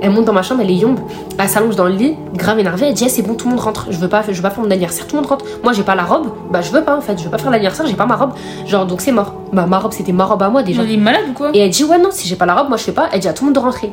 [0.00, 0.98] Elle monte dans ma chambre, elle est yombe,
[1.38, 3.60] elle s'allonge dans le lit, grave énervée, elle dit Eh, c'est bon tout le monde
[3.64, 5.44] rentre, je veux pas, je veux pas faire mon anniversaire, tout le monde rentre.
[5.62, 7.50] Moi j'ai pas la robe, bah je veux pas en fait, je veux pas faire
[7.50, 8.32] l'anniversaire, j'ai pas ma robe.
[8.66, 9.34] Genre donc c'est mort.
[9.52, 10.82] Bah ma robe c'était ma robe à moi déjà.
[10.82, 11.50] Elle est malade ou quoi?
[11.54, 13.20] Et elle dit ouais non si j'ai pas la robe moi je fais pas, elle
[13.20, 13.92] dit à tout le monde de rentrer.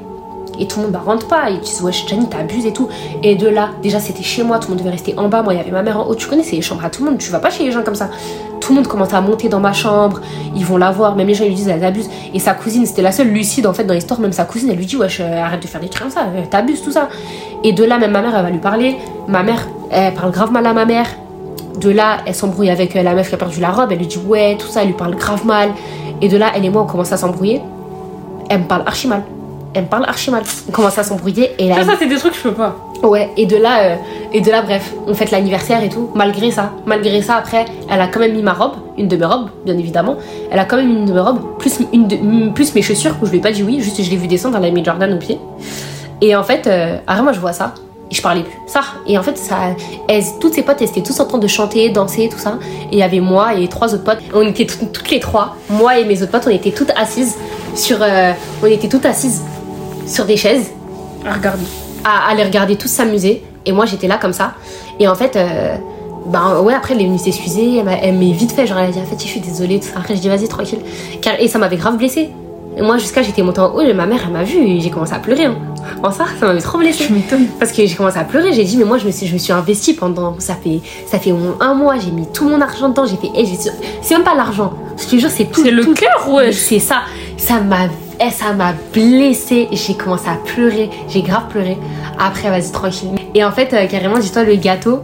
[0.60, 1.50] Et tout le monde, bah rentre pas.
[1.50, 2.88] Ils disent, ouais, Jenny, t'abuses et tout.
[3.24, 5.42] Et de là, déjà, c'était chez moi, tout le monde devait rester en bas.
[5.42, 6.16] Moi, il y avait ma mère en haut.
[6.16, 7.20] Tu connais, c'est les chambres à tout le monde.
[7.20, 8.10] Tu vas pas chez les gens comme ça.
[8.60, 10.22] Tout le monde commence à monter dans ma chambre.
[10.56, 11.16] Ils vont la voir.
[11.16, 12.10] Même les gens, ils lui disent, elle abuse.
[12.34, 14.20] Et sa cousine, c'était la seule lucide en fait dans l'histoire.
[14.20, 16.28] Même sa cousine, elle lui dit, wesh, euh, arrête de faire des trucs comme ça.
[16.36, 17.10] euh, T'abuses, tout ça.
[17.64, 18.98] Et de là, même ma mère, elle va lui parler.
[19.28, 21.08] Ma mère, elle parle grave mal à ma mère.
[21.80, 23.92] De là, elle s'embrouille avec euh, la meuf qui a perdu la robe.
[23.92, 24.82] Elle lui dit, ouais, tout ça.
[24.82, 25.72] Elle lui parle grave mal.
[26.22, 27.62] Et de là, elle et moi, on commence à s'embrouiller.
[28.50, 29.24] Elle me parle archi mal.
[29.74, 30.44] Elle me parle archi mal.
[30.68, 31.52] On commence à s'embrouiller.
[31.58, 32.76] Et là, Ça, ça c'est des trucs que je peux pas.
[33.04, 33.96] Ouais, et de là, euh,
[34.34, 36.10] et de là, bref, on fête l'anniversaire et tout.
[36.14, 39.26] Malgré ça, malgré ça, après, elle a quand même mis ma robe, une de mes
[39.26, 40.18] robes, bien évidemment.
[40.52, 43.16] Elle a quand même mis une de mes robes, plus, une de- plus mes chaussures,
[43.22, 44.84] où je lui ai pas dit oui, juste je l'ai vu descendre, elle a mis
[44.86, 45.40] Jordan au pied.
[46.22, 47.74] Et en fait, euh, après, moi je vois ça,
[48.12, 48.54] et je parlais plus.
[48.68, 49.56] Ça, et en fait, ça,
[50.08, 52.60] elles, toutes ses potes, elles étaient tous en train de chanter, danser, tout ça.
[52.92, 54.20] Et il y avait moi et trois autres potes.
[54.36, 57.36] On était tout- toutes les trois, moi et mes autres potes, on était toutes assises
[57.74, 59.42] sur, euh, on était toutes assises
[60.06, 60.72] sur des chaises
[61.26, 61.60] Ah, regarde.
[62.04, 63.44] à, à les regarder tous s'amuser.
[63.66, 64.54] Et moi, j'étais là comme ça.
[65.00, 65.76] Et en fait, euh,
[66.26, 67.78] ben ouais, après, elle est venue s'excuser.
[67.78, 69.80] Elle m'a elle m'a vite fait, genre, elle a dit, en fait, je suis désolée.
[69.80, 70.00] Tout ça.
[70.00, 70.80] Après, je dis, vas-y, tranquille.
[71.22, 72.30] Car, et ça m'avait grave blessée.
[72.78, 74.90] Et moi, jusqu'à, j'étais montée en haut, et ma mère, elle m'a vue, et j'ai
[74.90, 75.46] commencé à pleurer.
[75.46, 75.56] Hein.
[76.04, 77.06] En ça, ça m'avait trop blessée.
[77.06, 77.48] Tu m'étonnes.
[77.60, 79.38] Parce que j'ai commencé à pleurer, j'ai dit, mais moi, je me suis, je me
[79.38, 80.36] suis investie pendant.
[80.40, 83.06] Ça fait, ça fait au moins un mois, j'ai mis tout mon argent dedans.
[83.06, 83.28] J'ai fait.
[83.46, 83.72] j'ai-
[84.02, 84.74] c'est même pas l'argent.
[84.98, 85.62] Je te jure, c'est tout.
[85.64, 86.52] C'est le cœur, ouais.
[86.54, 87.02] C'est ça.
[87.38, 87.88] Ça m'a
[88.24, 89.68] eh, ça m'a blessée.
[89.72, 90.90] J'ai commencé à pleurer.
[91.10, 91.78] J'ai grave pleuré.
[92.20, 93.10] Après, vas-y, tranquille.
[93.34, 95.00] Et en fait, euh, carrément, dis-toi, le gâteau,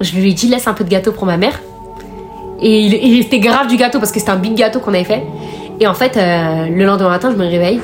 [0.00, 1.60] je lui ai dit, laisse un peu de gâteau pour ma mère.
[2.60, 5.04] Et il, il était grave du gâteau parce que c'était un big gâteau qu'on avait
[5.04, 5.22] fait.
[5.80, 7.80] Et en fait, euh, le lendemain matin, je me réveille.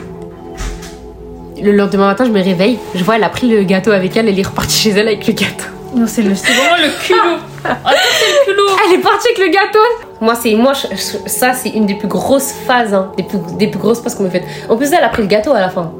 [1.60, 2.78] Le lendemain matin, je me réveille.
[2.94, 4.28] Je vois, elle a pris le gâteau avec elle.
[4.28, 5.64] Elle est repartie chez elle avec le gâteau.
[5.94, 6.34] Non, c'est le...
[6.34, 7.38] c'est vraiment le culot.
[7.64, 8.68] Attends, c'est le culot.
[8.86, 10.09] Elle est partie avec le gâteau.
[10.20, 10.94] Moi, c'est moi, je-
[11.28, 14.24] ça, c'est une des plus grosses phases, hein, des, plus, des plus grosses phases qu'on
[14.24, 14.42] me fait.
[14.68, 15.90] En plus, elle a pris le gâteau à la fin.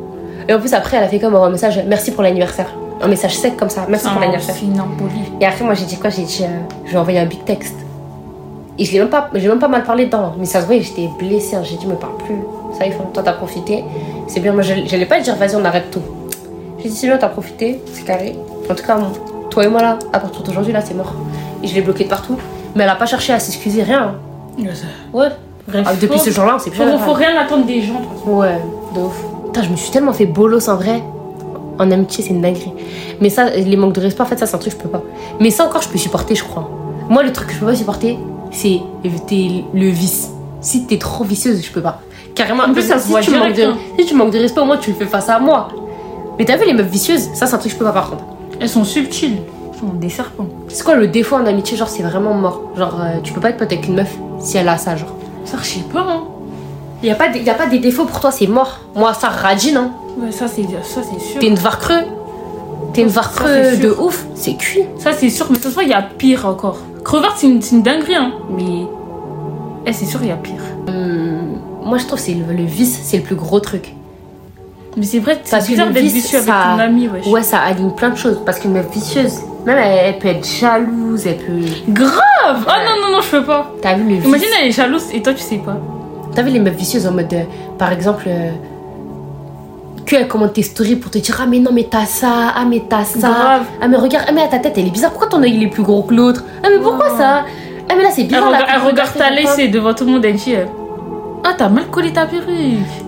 [0.48, 2.66] Et en plus, après, elle a fait comme un message merci pour l'anniversaire.
[3.02, 4.54] Un message sec comme ça, merci pour Ah, l'anniversaire.
[5.40, 6.10] Et après, moi, j'ai dit quoi?
[6.10, 6.48] J'ai dit, euh,
[6.84, 7.76] je vais envoyer un big texte.
[8.78, 10.34] Et je l'ai même pas, j'ai même pas mal parlé dedans.
[10.38, 11.56] Mais ça se voyait, j'étais blessée.
[11.56, 11.62] hein.
[11.64, 12.36] J'ai dit, me parle plus.
[12.78, 13.84] Ça y est, toi, t'as profité.
[14.26, 14.52] C'est bien.
[14.52, 16.00] Moi, je j'allais pas dire, vas-y, on arrête tout.
[16.82, 17.80] J'ai dit, c'est bien, t'as profité.
[17.92, 18.36] C'est carré.
[18.70, 18.98] En tout cas,
[19.50, 21.14] toi et moi, là, à partir d'aujourd'hui, là, c'est mort.
[21.62, 22.36] Et je l'ai bloqué de partout.
[22.74, 24.14] Mais elle a pas cherché à s'excuser, rien.
[24.58, 24.64] hein.
[25.12, 25.28] Ouais.
[25.68, 27.80] Bref, Ah, depuis faut- ce jour-là, on s'est plus faut, jamais faut rien attendre des
[27.82, 28.00] gens.
[28.26, 28.58] Ouais,
[28.94, 29.14] de ouf.
[29.46, 31.02] Putain, je me suis tellement fait bolos en vrai.
[31.78, 32.72] En amitié, c'est une dinguerie.
[33.20, 34.88] Mais ça, les manques de respect, en fait, ça, c'est un truc que je peux
[34.90, 35.02] pas.
[35.38, 36.68] Mais ça encore, je peux supporter, je crois.
[37.08, 38.18] Moi, le truc que je peux pas supporter,
[38.50, 38.80] c'est
[39.26, 40.30] t'es- le vice.
[40.60, 42.00] Si t'es trop vicieuse, je peux pas.
[42.34, 43.94] Carrément, En plus, ça se si voit tu, manques de, direct, hein.
[43.98, 45.68] si tu manques de respect, au moins, tu le fais face à moi.
[46.38, 48.10] Mais t'as vu les meufs vicieuses Ça, c'est un truc que je peux pas, par
[48.10, 48.24] contre.
[48.60, 49.38] Elles sont subtiles.
[49.82, 50.46] Des serpents.
[50.68, 52.62] C'est quoi le défaut en amitié Genre, c'est vraiment mort?
[52.76, 55.14] Genre, euh, tu peux pas être pote avec une meuf si elle a ça, genre.
[55.44, 56.22] Ça, je sais pas, hein.
[57.02, 58.80] Y a pas, de- y a pas des défauts pour toi, c'est mort.
[58.94, 59.92] Moi, ça radine, hein.
[60.18, 61.40] Ouais, ça, c'est ça, c'est sûr.
[61.40, 62.02] T'es une var creux.
[62.92, 64.26] T'es une var Ça, creux c'est de ouf.
[64.34, 64.82] C'est cuit.
[64.98, 65.46] Ça, c'est sûr.
[65.48, 66.78] Mais de toute façon, il y a pire encore.
[67.04, 68.32] Crevard, c'est une, une dinguerie, hein.
[68.50, 68.86] Mais.
[69.86, 70.60] Eh, c'est sûr, il y a pire.
[71.82, 73.94] Moi, je trouve que c'est le, le vice, c'est le plus gros truc.
[74.96, 77.26] Mais c'est vrai, c'est bizarre d'être vicieux avec ça- ton ami, wesh.
[77.28, 78.40] Ouais, ça aligne plein de choses.
[78.44, 81.60] Parce qu'une meuf vicieuse, même elle, elle peut être jalouse, elle peut.
[81.88, 83.70] Grave Ah non, non, non, je peux pas.
[83.82, 85.76] T'as vu le vice Imagine, elle est jalouse et toi, tu sais pas.
[86.34, 87.42] T'as vu les meufs vicieuses en mode, euh,
[87.78, 88.50] par exemple, euh,
[90.06, 92.82] qu'elles commentent tes stories pour te dire Ah, mais non, mais t'as ça, ah, mais
[92.88, 93.18] t'as ça.
[93.28, 93.62] Grave.
[93.80, 95.10] Ah, mais regarde, ah, mais ta tête elle est bizarre.
[95.10, 96.44] Pourquoi ton œil il est plus gros que l'autre?
[96.64, 97.18] Ah, mais pourquoi Oh.
[97.18, 97.44] ça?
[97.88, 98.46] Ah, mais là c'est Elle, bizarre.
[98.46, 100.64] regarde- la elle regarde ta laisse devant tout le monde, elle dit euh,
[101.44, 102.46] Ah, t'as mal collé ta perruque.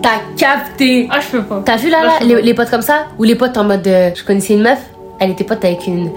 [0.01, 1.07] T'as capté.
[1.11, 1.61] Ah, je peux pas.
[1.65, 2.41] T'as vu là, les, vois.
[2.41, 3.05] les potes comme ça?
[3.19, 3.87] Ou les potes en mode.
[3.87, 4.79] euh, je connaissais une meuf,
[5.19, 6.09] elle était pote avec une.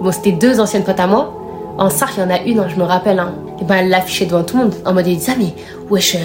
[0.00, 1.32] Bon, c'était deux anciennes potes à moi.
[1.78, 3.18] En Sark, il y en a une, hein, je me rappelle.
[3.18, 3.32] Hein.
[3.60, 4.74] Et ben, elle l'affichait devant tout le monde.
[4.84, 5.54] En mode, elle disait, ah, mais
[5.90, 6.18] wesh, euh,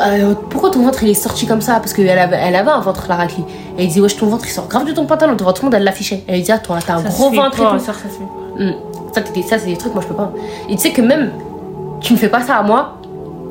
[0.00, 1.74] euh, pourquoi ton ventre il est sorti comme ça?
[1.74, 3.44] Parce qu'elle avait, elle avait un ventre, la raclie.
[3.78, 5.34] Et elle disait, wesh, ton ventre il sort grave de ton pantalon.
[5.34, 6.24] Devant tout le monde, elle l'affichait.
[6.26, 7.84] Elle disait, ah, toi, t'as un Ça gros ventre pas, et tout.
[7.84, 8.08] Ça, ça.
[9.14, 10.32] Ça, t'étais- ça, c'est des trucs, moi, je peux pas.
[10.68, 11.30] Et tu sais que même,
[12.00, 12.95] tu me fais pas ça à moi,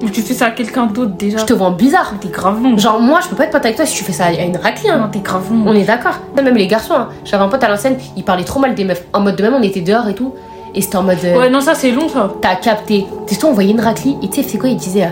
[0.01, 1.37] Ou tu fais ça à quelqu'un d'autre déjà.
[1.39, 2.13] je te vois bizarre.
[2.19, 2.77] T'es grave long.
[2.77, 4.57] Genre, moi, je peux pas être pote avec toi si tu fais ça à une
[4.57, 4.89] raclie.
[4.89, 4.97] Hein.
[4.97, 5.63] Non, t'es grave long.
[5.67, 6.13] On est d'accord.
[6.35, 7.09] Même les garçons, hein.
[7.23, 9.03] j'avais un pote à l'ancienne, il parlait trop mal des meufs.
[9.13, 10.33] En mode de même, on était dehors et tout.
[10.73, 11.17] Et c'était en mode.
[11.23, 12.29] euh, Ouais, non, ça, c'est long, ça.
[12.41, 13.05] T'as capté.
[13.27, 14.17] C'est toi, on voyait une raclie.
[14.21, 15.03] Et tu sais, c'est quoi Il disait.
[15.05, 15.07] euh,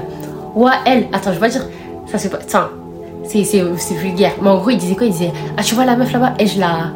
[0.59, 1.07] ouais, elle.
[1.13, 1.65] Attends, je vais pas dire.
[2.11, 2.39] Ça, c'est pas.
[2.45, 2.67] Tiens.
[3.25, 3.43] C'est
[3.95, 4.33] vulgaire.
[4.41, 5.31] Mais en gros, il disait quoi Il disait.
[5.57, 6.91] Ah, tu vois la meuf là-bas Et je la.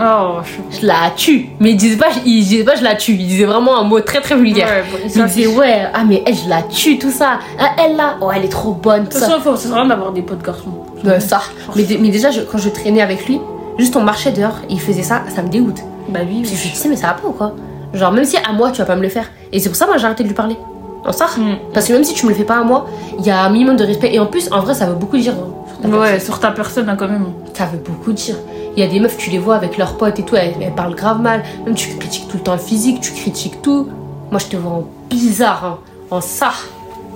[0.00, 0.38] Oh,
[0.72, 1.48] je Je la tue.
[1.60, 3.12] Mais il disait pas, il disait pas je la tue.
[3.12, 4.68] Il disait vraiment un mot très très vulgaire.
[4.68, 7.38] Ouais, bon, il disait ouais, ah mais elle je la tue tout ça.
[7.58, 9.26] Ah elle là, oh elle est trop bonne De tout toute ça.
[9.28, 10.70] façon, faut- ça sert à rien d'avoir des potes garçons.
[11.04, 11.40] Ouais, ça.
[11.74, 13.40] Mais, dé- mais déjà je- quand je traînais avec lui,
[13.78, 15.80] juste on marchait dehors et il faisait ça, ça me dégoûte.
[16.08, 17.52] Bah oui, je me disais mais ça va pas ou quoi?
[17.94, 19.28] Genre même si à moi tu vas pas me le faire.
[19.52, 20.56] Et c'est pour ça moi j'ai arrêté de lui parler.
[21.04, 21.26] En ça.
[21.36, 21.56] Mm.
[21.72, 22.86] Parce que même si tu me le fais pas à moi,
[23.18, 24.10] il y a un minimum de respect.
[24.12, 25.48] Et en plus en vrai ça veut beaucoup dire hein,
[25.82, 26.20] ta Ouais, personne.
[26.20, 27.26] sur ta personne, hein, quand même.
[27.54, 28.36] Ça veut beaucoup dire.
[28.76, 30.74] Il y a des meufs, tu les vois avec leurs potes et tout, elles, elles
[30.74, 31.42] parlent grave mal.
[31.64, 33.88] Même tu critiques tout le temps le physique, tu critiques tout.
[34.30, 35.78] Moi, je te vois en bizarre, hein.
[36.10, 36.50] en ça.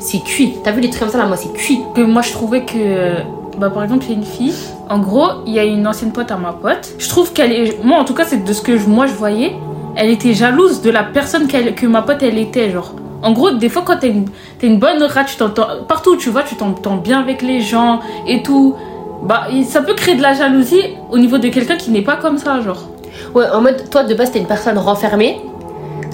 [0.00, 0.54] C'est cuit.
[0.64, 1.80] T'as vu les trucs comme ça là, moi, c'est cuit.
[1.94, 3.14] Que moi, je trouvais que.
[3.58, 4.54] Bah, par exemple, il y a une fille.
[4.88, 6.94] En gros, il y a une ancienne pote à ma pote.
[6.98, 7.84] Je trouve qu'elle est.
[7.84, 9.54] Moi, en tout cas, c'est de ce que je- moi je voyais.
[9.94, 12.94] Elle était jalouse de la personne que ma pote elle était, genre.
[13.22, 14.26] En gros, des fois, quand t'es une,
[14.62, 15.66] une bonne rat, tu t'entends.
[15.88, 18.74] Partout où tu vas, tu t'entends bien avec les gens et tout.
[19.24, 22.38] Bah, ça peut créer de la jalousie au niveau de quelqu'un qui n'est pas comme
[22.38, 22.82] ça, genre.
[23.34, 25.40] Ouais, en mode, toi, de base, t'es une personne renfermée.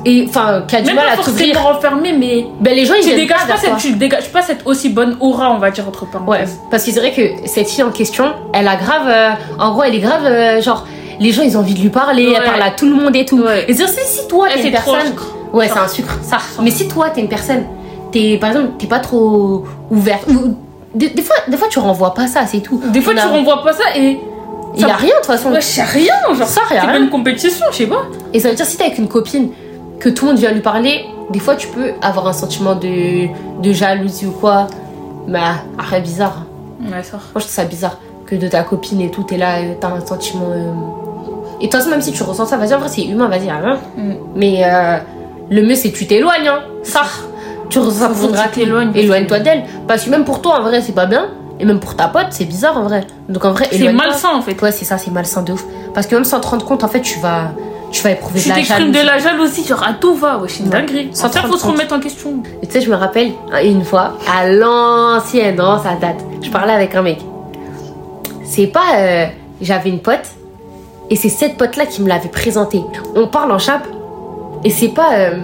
[0.04, 1.54] Et enfin, qui a du Même mal pas à t'ouvrir.
[1.54, 4.60] forcément renfermé, mais Ben, les gens, ils tu dégages pas cette, tu dégages pas cette
[4.66, 6.60] aussi bonne aura, on va dire, entre Ouais, parenthèses.
[6.70, 9.08] parce que c'est vrai que cette fille en question, elle a grave.
[9.08, 10.24] euh, en gros, elle est grave.
[10.24, 10.86] euh, genre,
[11.18, 12.46] les gens, ils ont envie de lui parler, elle Ouais.
[12.46, 13.40] parle à tout le monde et tout.
[13.42, 13.64] Ouais.
[13.68, 15.14] Et c'est si, toi, t'es une personne.
[15.52, 16.38] Ouais, c'est un sucre, ça.
[16.62, 17.64] Mais si toi, t'es une personne,
[18.12, 20.26] t'es, par exemple, t'es pas trop ouverte.
[20.28, 20.54] ou-
[20.94, 22.80] Des, des fois, des fois, tu renvoies pas ça, c'est tout.
[22.92, 24.18] Des fois, On tu a- renvoies pas ça et.
[24.74, 25.50] Il y a rien de toute façon.
[25.50, 26.46] Ouais, sais rien, genre.
[26.46, 27.02] Ça, a C'est pas rien.
[27.02, 28.02] une compétition, je sais pas.
[28.32, 29.50] Et ça veut dire, si t'es avec une copine,
[29.98, 33.28] que tout le monde vient lui parler, des fois, tu peux avoir un sentiment de,
[33.62, 34.66] de jalousie ou quoi.
[35.26, 35.40] Mais
[35.78, 36.42] après, bizarre.
[36.80, 37.12] Ouais, ça.
[37.16, 39.88] Moi, je trouve ça bizarre que de ta copine et tout, t'es là, euh, t'as
[39.88, 40.44] un sentiment.
[40.50, 40.70] euh,
[41.60, 43.50] Et de toute façon, même si tu ressens ça, vas-y, en vrai, c'est humain, vas-y,
[43.50, 43.78] hein.
[43.96, 44.12] Mm.
[44.36, 44.98] Mais euh,
[45.50, 46.60] le mieux, c'est que tu t'éloignes, hein.
[46.82, 47.02] Ça.
[47.70, 48.64] Tu ressens ça tu raclée.
[48.64, 48.92] t'éloignes.
[48.94, 49.64] Éloigne-toi d'elle.
[49.86, 51.28] Parce que même pour toi, en vrai, c'est pas bien.
[51.60, 53.06] Et même pour ta pote, c'est bizarre, en vrai.
[53.28, 54.60] Donc, en vrai, C'est malsain en fait.
[54.62, 55.64] Ouais, c'est ça, c'est malsain de ouf.
[55.92, 57.50] Parce que même sans te rendre compte, en fait, tu vas,
[57.90, 59.06] tu vas éprouver Tu de la t'exprimes de jalousie.
[59.06, 61.10] la jalousie, genre à tout va, ouais, c'est une dinguerie.
[61.12, 62.42] Sans te faut se remettre en question.
[62.62, 63.32] Et tu sais, je me rappelle
[63.64, 66.18] une fois, à l'ancienne, non, ça date.
[66.42, 67.18] Je parlais avec un mec.
[68.44, 68.96] C'est pas.
[68.98, 69.26] euh,
[69.60, 70.20] J'avais une pote,
[71.10, 72.80] et c'est cette pote-là qui me l'avait présenté.
[73.16, 73.86] On parle en chape,
[74.64, 75.14] et c'est pas.
[75.18, 75.36] euh,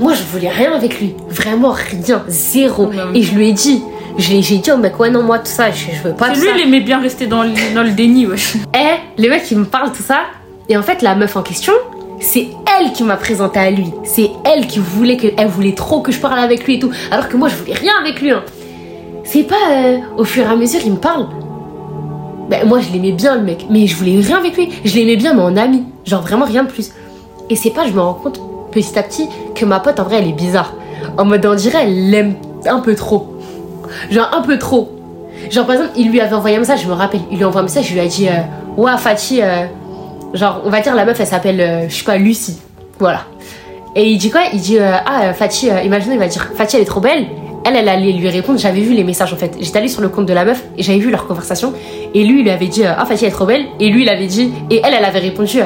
[0.00, 1.14] moi, je voulais rien avec lui.
[1.28, 2.22] Vraiment rien.
[2.28, 2.86] Zéro.
[2.86, 2.96] Ouais.
[3.14, 3.82] Et je lui ai dit.
[4.18, 6.46] J'ai dit au mec, ouais, non, moi, tout ça, je, je veux pas C'est lui,
[6.48, 6.54] ça.
[6.56, 8.54] il aimait bien rester dans le, dans le déni, wesh.
[8.74, 10.20] Eh, le mec, il me parle tout ça.
[10.70, 11.74] Et en fait, la meuf en question,
[12.18, 12.48] c'est
[12.80, 13.92] elle qui m'a présenté à lui.
[14.04, 16.90] C'est elle qui voulait que, elle voulait trop que je parle avec lui et tout.
[17.10, 18.30] Alors que moi, je voulais rien avec lui.
[18.30, 18.42] hein.
[19.24, 21.26] C'est pas euh, au fur et à mesure, il me parle.
[22.48, 23.66] Ben, moi, je l'aimais bien, le mec.
[23.68, 24.70] Mais je voulais rien avec lui.
[24.84, 25.82] Je l'aimais bien, mais en ami.
[26.06, 26.90] Genre vraiment rien de plus.
[27.50, 28.40] Et c'est pas, je me rends compte
[28.72, 30.74] petit à petit que ma pote, en vrai, elle est bizarre.
[31.16, 32.34] En mode, on dirait, elle l'aime
[32.66, 33.36] un peu trop.
[34.10, 34.92] Genre un peu trop.
[35.50, 37.48] Genre par exemple, il lui avait envoyé un message, je me rappelle, il lui a
[37.48, 38.32] envoyé un message, je lui ai dit euh,
[38.76, 39.66] Ouais, Fatih, euh,
[40.34, 42.58] genre, on va dire la meuf, elle s'appelle, euh, je sais pas, Lucie.
[42.98, 43.20] Voilà.
[43.94, 44.42] Et il dit quoi?
[44.52, 47.26] Il dit euh, Ah, Fatih, imaginez, il va dire Fatih, elle est trop belle.
[47.64, 49.56] Elle, elle allait lui répondre, j'avais vu les messages en fait.
[49.60, 51.72] J'étais allée sur le compte de la meuf et j'avais vu leur conversation.
[52.14, 53.66] Et lui, il lui avait dit Ah, Fatih, elle est trop belle.
[53.80, 55.60] Et lui, il avait dit, et elle, elle avait répondu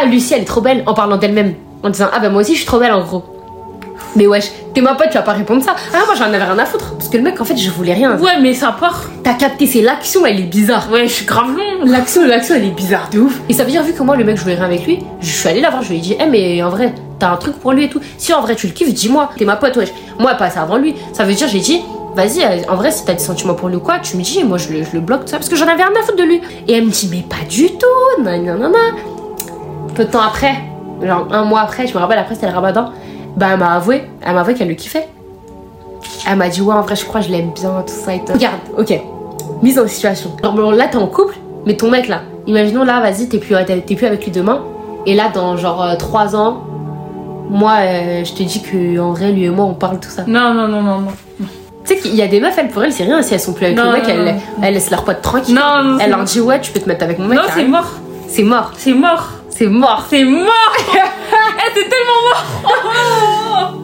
[0.00, 1.54] Ah, Lucie, elle est trop belle en parlant d'elle-même.
[1.82, 3.24] En disant Ah, ben moi aussi, je suis trop belle en gros.
[4.14, 5.74] Mais wesh, t'es ma pote, tu vas pas répondre ça.
[5.92, 6.94] Ah, moi j'en avais rien à foutre.
[6.94, 8.16] Parce que le mec, en fait, je voulais rien.
[8.18, 9.04] Ouais, mais ça part.
[9.24, 10.88] T'as capté, c'est l'action, elle est bizarre.
[10.92, 11.84] Ouais, je suis grave long.
[11.84, 13.40] L'action, l'action, elle est bizarre de ouf.
[13.48, 15.30] Et ça veut dire, vu que moi, le mec, je voulais rien avec lui, je
[15.30, 17.56] suis allée la voir, je lui ai dit, eh, mais en vrai, t'as un truc
[17.56, 18.00] pour lui et tout.
[18.18, 19.92] Si en vrai tu le kiffes, dis-moi, t'es ma pote, wesh.
[20.18, 20.94] Moi, elle passait avant lui.
[21.12, 21.80] Ça veut dire, j'ai dit,
[22.14, 24.42] vas-y, euh, en vrai, si t'as des sentiments pour lui ou quoi, tu me dis,
[24.44, 26.16] moi, je le, je le bloque, tout ça, parce que j'en avais rien à foutre
[26.18, 26.40] de lui.
[26.68, 28.94] Et elle me dit, mais pas du tout, nan, nan, nan, nan.
[29.98, 30.54] Peu de temps après,
[31.02, 32.92] genre un mois après, je me rappelle, après, c'était le ramadan,
[33.36, 35.08] bah, elle m'a avoué, elle m'a avoué qu'elle le kiffait.
[36.24, 38.20] Elle m'a dit, ouais, en vrai, je crois, que je l'aime bien, tout ça et
[38.24, 38.32] tout.
[38.32, 38.96] Regarde, ok,
[39.60, 40.36] mise en situation.
[40.40, 41.34] Alors, bon, là, t'es en couple,
[41.66, 44.62] mais ton mec là, imaginons là, vas-y, t'es plus, t'es plus avec lui demain,
[45.04, 46.58] et là, dans genre 3 ans,
[47.50, 50.22] moi, euh, je te dis que en vrai, lui et moi, on parle tout ça.
[50.28, 51.10] Non, non, non, non, non.
[51.40, 51.46] Tu
[51.86, 53.66] sais qu'il y a des meufs, elles, pour elles, c'est rien si elles sont plus
[53.66, 55.56] avec Non, le mec, elles, elles laissent leur pote tranquille.
[55.56, 57.36] Non, non, c'est leur disent, ouais, tu peux te mettre avec mon mec.
[57.40, 57.90] Non, c'est mort.
[58.28, 58.70] C'est mort.
[58.76, 59.37] C'est mort.
[59.58, 60.04] C'est mort.
[60.08, 60.76] C'est mort.
[61.60, 63.74] Eh, c'est tellement mort.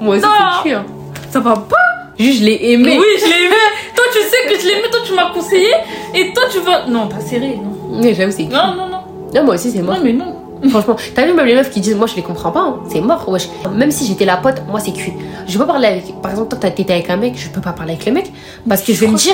[0.00, 0.72] Moi aussi, c'est cuit.
[0.72, 0.84] Hein.
[1.30, 1.76] Ça va pas.
[2.18, 2.96] Juste, je l'ai aimé.
[2.98, 3.54] Oui, je l'ai aimé.
[3.94, 4.88] Toi, tu sais que je l'ai aimé.
[4.90, 5.72] Toi, tu m'as conseillé.
[6.14, 6.86] Et toi, tu vas.
[6.86, 7.58] Non, pas serré.
[7.60, 8.86] Non, Mais j'avoue, c'est non, non.
[8.88, 9.00] non.
[9.34, 9.96] Non, moi aussi, c'est mort.
[9.96, 10.36] Non, mais non.
[10.70, 12.76] Franchement, t'as vu même les meufs qui disent moi je les comprends pas, hein.
[12.92, 13.48] c'est mort, wesh.
[13.74, 15.14] Même si j'étais la pote, moi c'est cuit.
[15.48, 17.72] Je peux parler avec, par exemple, toi t'as- t'étais avec un mec, je peux pas
[17.72, 18.30] parler avec le mec
[18.68, 19.32] parce que je vais me dire,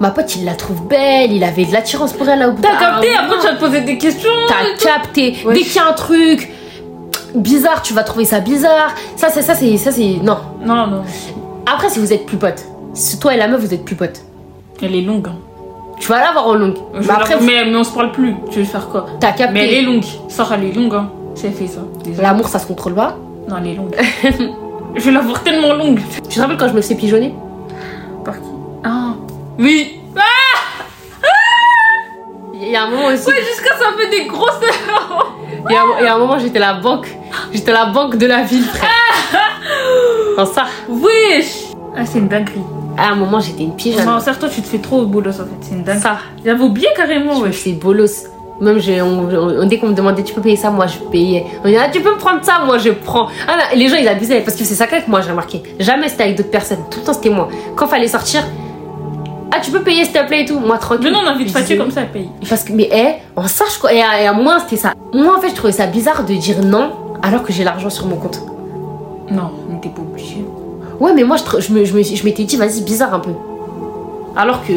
[0.00, 2.62] ma pote il la trouve belle, il avait de l'attirance pour elle là au bout
[2.62, 3.08] T'as capté.
[3.16, 4.30] Après, tu vas te poser des questions.
[4.48, 5.36] T'as capté.
[5.52, 6.50] Dès qu'il y a un truc
[7.34, 8.94] bizarre, tu vas trouver ça bizarre.
[9.16, 10.38] Ça, c'est ça, c'est ça, c'est non.
[10.64, 11.02] Non, non.
[11.66, 14.20] Après, si vous êtes plus potes, si toi et la meuf vous êtes plus potes,
[14.82, 15.28] Elle est longue.
[15.28, 15.36] hein.
[15.98, 16.76] tu vas l'avoir en longue.
[16.94, 18.34] Mais après, la- mais, mais on se parle plus.
[18.50, 19.06] Tu veux faire quoi?
[19.20, 19.52] T'as capté.
[19.54, 20.04] Mais elle est longue.
[20.28, 20.94] Sors, elle est longue.
[20.94, 21.10] Hein.
[21.34, 21.80] C'est fait ça.
[22.22, 23.16] L'amour, ça se contrôle pas.
[23.48, 23.94] Non, elle est longue.
[24.94, 26.00] je vais la voir tellement longue.
[26.28, 27.34] Tu te rappelles quand je me suis pigeonner?
[28.24, 28.48] Par qui?
[28.84, 29.14] Ah.
[29.58, 30.00] Oui.
[32.54, 33.26] Il y a un moment aussi.
[33.28, 34.60] Ouais, jusqu'à ça fait des grosses.
[35.68, 37.06] Il y, a, il y a un moment, j'étais la banque.
[37.52, 38.90] J'étais la banque de la ville, frère.
[40.36, 40.66] Dans ça.
[40.88, 41.64] Wesh.
[41.96, 42.62] Ah, c'est une dinguerie.
[42.96, 44.04] À un moment, j'étais une pigeonne.
[44.06, 45.50] Non, certes, toi, tu te fais trop au bolos en fait.
[45.60, 45.98] C'est une dingue.
[46.00, 47.52] Ça, J'avais oublié carrément, ouais.
[47.52, 48.24] fais bolos.
[48.58, 51.44] Même on- dès qu'on me demandait tu peux payer ça, moi je payais.
[51.62, 53.28] On dit ah, tu peux me prendre ça, moi je prends.
[53.46, 55.62] Ah, là, les gens ils abusaient parce que c'est ça que moi j'ai remarqué.
[55.78, 57.48] Jamais c'était avec d'autres personnes, tout le temps c'était moi.
[57.76, 58.42] Quand fallait sortir,
[59.52, 61.04] ah tu peux payer s'il te plaît et tout, moi tranquille.
[61.04, 62.28] Mais non, on a envie de Je fâcher disais- comme ça, elle paye.
[62.48, 63.92] Parce que, mais eh, on sache quoi.
[63.92, 64.92] Et à, et à moi c'était ça.
[65.12, 66.90] Moi en fait je trouvais ça bizarre de dire non
[67.22, 68.40] alors que j'ai l'argent sur mon compte.
[69.30, 70.44] Non, mais t'es pas obligé.
[71.00, 73.32] Ouais, mais moi, je, me- je me- je m'étais dit, vas-y, bizarre un peu.
[74.36, 74.72] Alors que.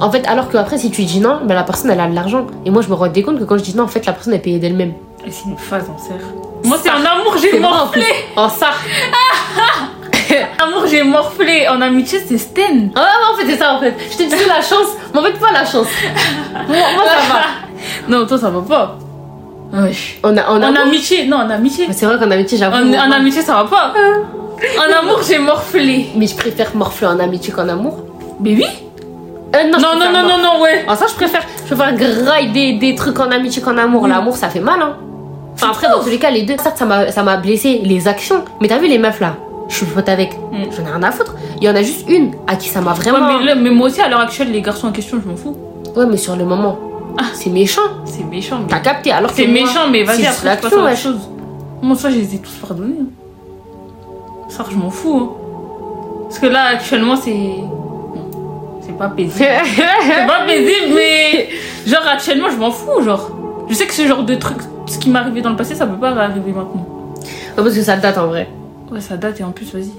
[0.00, 2.14] En fait, alors que après, si tu dis non, ben, la personne, elle a de
[2.14, 2.46] l'argent.
[2.66, 4.34] Et moi, je me rendais compte que quand je dis non, en fait, la personne,
[4.34, 4.92] elle payait d'elle-même.
[5.26, 6.20] Et c'est une phase en serre.
[6.64, 8.04] Moi, c'est en amour, j'ai morflé.
[8.36, 8.70] En ça.
[10.58, 11.68] Amour, j'ai morflé.
[11.68, 12.90] En amitié, c'est Sten.
[12.94, 13.94] Ah, ouais, en fait, c'est ça, en fait.
[14.10, 14.88] Je te disais la chance.
[15.12, 15.86] Mais en fait, pas la chance.
[16.68, 17.40] moi, moi, ça va.
[18.08, 18.96] Non, toi, ça va pas.
[19.72, 20.18] Wesh.
[20.22, 21.88] On a, on a En amitié, non, en amitié.
[21.92, 22.76] C'est vrai qu'en amitié, j'avoue.
[22.76, 23.92] En, amitié, ça va pas.
[24.78, 26.06] En amour, j'ai morflé.
[26.14, 27.98] Mais je préfère morfler en amitié qu'en amour.
[28.40, 28.66] Mais oui.
[29.56, 30.84] Euh, non, Non, non, non, non, non, ouais.
[30.86, 31.42] Ah, ça, je préfère.
[31.66, 34.02] Je préfère grailler des, des trucs en amitié qu'en amour.
[34.02, 34.10] Oui.
[34.10, 34.96] L'amour, ça fait mal, hein.
[35.54, 36.56] Enfin, après, dans tous les cas, les deux,
[36.86, 37.80] m'a ça m'a blessé.
[37.82, 38.44] Les actions.
[38.60, 39.34] Mais t'as vu les meufs là?
[39.72, 40.34] Je suis pote avec.
[40.52, 40.64] Mm.
[40.76, 41.34] J'en ai rien à foutre.
[41.60, 43.38] Il y en a juste une à qui ça m'a Ouais, vraiment.
[43.38, 45.56] mais, là, mais moi aussi, à l'heure actuelle, les garçons en question, je m'en fous.
[45.96, 46.78] Ouais, mais sur le moment.
[47.18, 47.24] Ah.
[47.32, 47.80] C'est méchant.
[48.04, 48.58] C'est méchant.
[48.60, 49.10] mais- T'as capté.
[49.12, 50.94] Alors que C'est méchant, mais vas-y, après, je passe à ouais.
[50.96, 51.20] chose.
[51.80, 52.96] Moi, ça, je les ai tous pardonnés.
[53.00, 53.06] hein.
[54.48, 55.18] Ça, je m'en fous.
[55.18, 55.30] hein.
[56.28, 57.34] Parce que là, actuellement, c'est.
[58.82, 59.34] C'est pas paisible.
[60.02, 61.48] C'est pas paisible, mais.
[61.86, 63.02] Genre, actuellement, je m'en fous.
[63.02, 63.30] Genre,
[63.68, 65.86] je sais que ce genre de truc, ce qui m'est arrivé dans le passé, ça
[65.86, 66.86] peut pas arriver maintenant.
[67.56, 68.48] Ouais, parce que ça date en vrai.
[68.92, 69.90] Ouais, ça date et en plus, vas-y.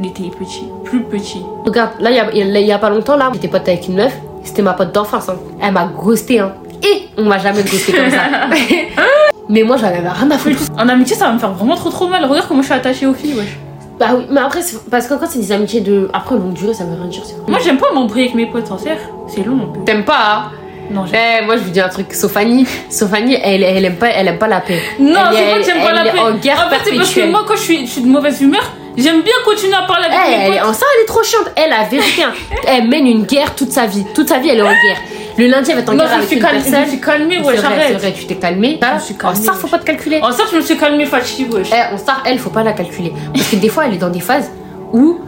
[0.00, 1.42] Il était petit, plus petit.
[1.64, 3.86] Regarde, là, il y y a- il y a pas longtemps, là, j'étais pote avec
[3.86, 4.12] une meuf.
[4.42, 5.28] C'était ma pote d'enfance.
[5.28, 5.36] hein.
[5.60, 6.52] Elle m'a ghosté, hein.
[6.82, 8.22] Et on m'a jamais ghosté comme ça.
[9.48, 10.58] mais moi, j'en avais rien à foutre.
[10.78, 12.24] En amitié, ça va me faire vraiment trop trop mal.
[12.24, 13.56] Regarde comment je suis attachée aux filles, wesh.
[13.98, 14.60] Bah oui, mais après,
[14.90, 16.08] parce que quand c'est des amitiés de.
[16.12, 17.22] Après, longue durée, ça veut rien dire.
[17.46, 18.98] Moi, j'aime pas m'embrouiller avec mes potes sincères.
[19.28, 19.72] C'est long.
[19.86, 20.42] T'aimes pas, hein
[20.90, 21.04] Non.
[21.12, 24.38] Eh, moi je vous dis un truc, Sophanie, Sophanie, elle, elle aime pas, elle aime
[24.38, 24.80] pas la paix.
[24.98, 26.18] Non, c'est est- pas que j'aime pas la paix.
[26.18, 28.40] en guerre en fait, c'est parce que moi, quand je suis, je suis de mauvaise
[28.42, 28.62] humeur,
[28.96, 30.68] j'aime bien continuer à parler avec Eh, mes elle potes.
[30.68, 31.50] en ça, elle est trop chiante.
[31.56, 32.22] Elle, la vérité,
[32.68, 34.04] elle mène une guerre toute sa vie.
[34.14, 34.98] Toute sa vie, elle est en guerre.
[35.36, 36.70] Le lundi, elle va être en Non, guerre je avec suis une calmée, je me
[36.70, 36.88] personne.
[36.90, 37.96] suis calmée, ouais, vrai, c'est j'arrête.
[37.98, 38.78] vrai, tu t'es calmée.
[38.80, 39.58] Je me suis En calmée, ça, ouais.
[39.58, 40.20] faut pas te calculer.
[40.22, 41.70] En ça, je me suis calmée, fatiguée, wesh.
[41.72, 43.12] Eh, en ça, elle, faut pas la calculer.
[43.34, 44.50] Parce que des fois, elle est dans des phases
[44.92, 45.18] où.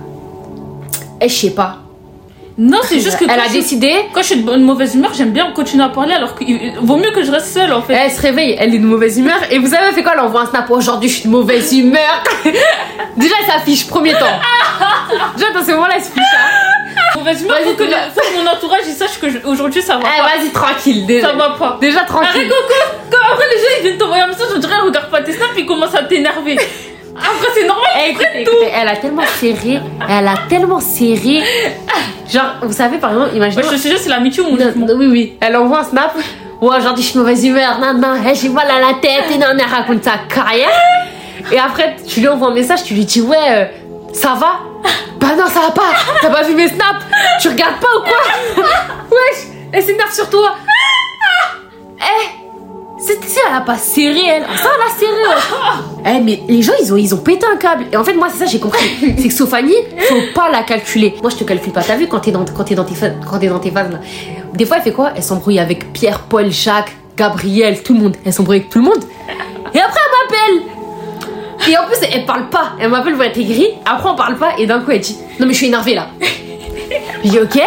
[1.20, 1.78] Eh, je sais pas.
[2.58, 3.92] Non, c'est juste que Elle quand, a je, décidé.
[4.14, 6.96] quand je suis de bonne mauvaise humeur, j'aime bien continuer à parler alors qu'il vaut
[6.96, 7.92] mieux que je reste seule en fait.
[7.92, 9.36] Elle se réveille, elle est de mauvaise humeur.
[9.50, 10.70] Et vous savez, fait quoi Elle envoie un snap.
[10.70, 12.22] Aujourd'hui, je suis de mauvaise humeur?
[13.16, 14.40] Déjà, elle s'affiche, premier temps.
[15.36, 16.22] Déjà, dans ce moment-là, elle se fiche.
[16.34, 17.18] hein.
[17.18, 20.02] Mauvaise humeur, faut que, faut que mon entourage il sache que je- aujourd'hui ça va
[20.04, 20.36] Eh, pas.
[20.38, 21.06] vas-y, tranquille.
[21.06, 21.78] Déjà, Ça va pas.
[21.80, 22.48] déjà Arrête, tranquille.
[22.48, 22.74] Coco,
[23.10, 25.52] quand après les gens ils viennent t'envoyer un message, on dirait regarde pas tes snaps,
[25.56, 26.58] ils commencent à t'énerver.
[27.18, 27.86] Après, c'est normal.
[27.96, 31.42] Eh, écoutez, écoutez, elle a tellement serré, elle a tellement serré.
[32.30, 33.62] Genre, vous savez, par exemple, imaginez.
[33.62, 36.14] Moi, je te jure, c'est l'amitié ou mon oui, oui, elle envoie un snap.
[36.60, 37.78] Ouais, aujourd'hui, je suis mauvaise humeur.
[37.78, 39.30] Non, non, eh, j'ai mal à la tête.
[39.34, 40.70] Et non, elle raconte sa carrière.
[41.52, 43.64] Et après, tu lui envoies un message, tu lui dis, ouais, euh,
[44.12, 44.60] ça va?
[45.20, 45.92] Bah non, ça va pas.
[46.20, 47.04] T'as pas vu mes snaps?
[47.40, 48.64] Tu regardes pas ou quoi?
[49.10, 50.56] Wesh, elle s'énerve sur toi.
[51.98, 52.45] Eh,
[52.98, 54.42] c'est si elle a pas serré, elle.
[54.42, 56.16] Ça, elle a serré, ouais.
[56.16, 57.84] Eh, mais les gens, ils ont, ils ont pété un câble.
[57.92, 58.86] Et en fait, moi, c'est ça, j'ai compris.
[59.18, 59.74] C'est que Sophanie,
[60.08, 61.14] faut pas la calculer.
[61.20, 61.82] Moi, je te calcule pas.
[61.82, 62.94] T'as vu quand t'es dans, quand t'es dans tes
[63.28, 63.98] quand t'es dans tes phases, là.
[64.54, 65.12] Des fois, elle fait quoi?
[65.14, 68.16] Elle s'embrouille avec Pierre, Paul, Jacques, Gabriel, tout le monde.
[68.24, 69.04] Elle s'embrouille avec tout le monde.
[69.74, 70.72] Et après, elle m'appelle.
[71.68, 72.72] Et en plus, elle parle pas.
[72.80, 73.68] Elle m'appelle pour être aigrie.
[73.84, 74.52] Après, on parle pas.
[74.58, 76.08] Et d'un coup, elle dit Non, mais je suis énervée là.
[77.24, 77.60] Je dis Ok.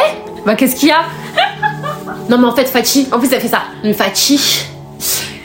[0.45, 1.01] Bah, qu'est-ce qu'il y a?
[2.29, 3.07] Non, mais en fait, Fatih.
[3.11, 3.61] En plus, elle fait ça.
[3.93, 4.65] Fatih.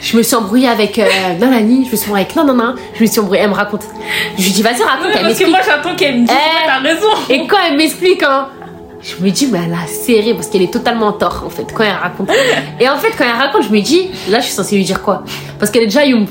[0.05, 1.05] Je me suis embrouillée avec euh,
[1.39, 3.55] Nanani, je me suis embrouillée avec non, non, non, je me suis embrouillée, elle me
[3.55, 3.81] raconte.
[4.37, 6.67] Je lui dis, vas-y, raconte, Ouais, elle parce que moi, j'attends qu'elle me dise, Eh.
[6.67, 7.07] t'as raison.
[7.27, 8.49] Et quand elle m'explique, hein,
[9.01, 11.65] je me dis, mais elle a serré parce qu'elle est totalement en tort, en fait,
[11.73, 12.29] quand elle raconte.
[12.79, 15.01] Et en fait, quand elle raconte, je me dis, là, je suis censée lui dire
[15.01, 15.23] quoi?
[15.57, 16.27] Parce qu'elle est déjà young.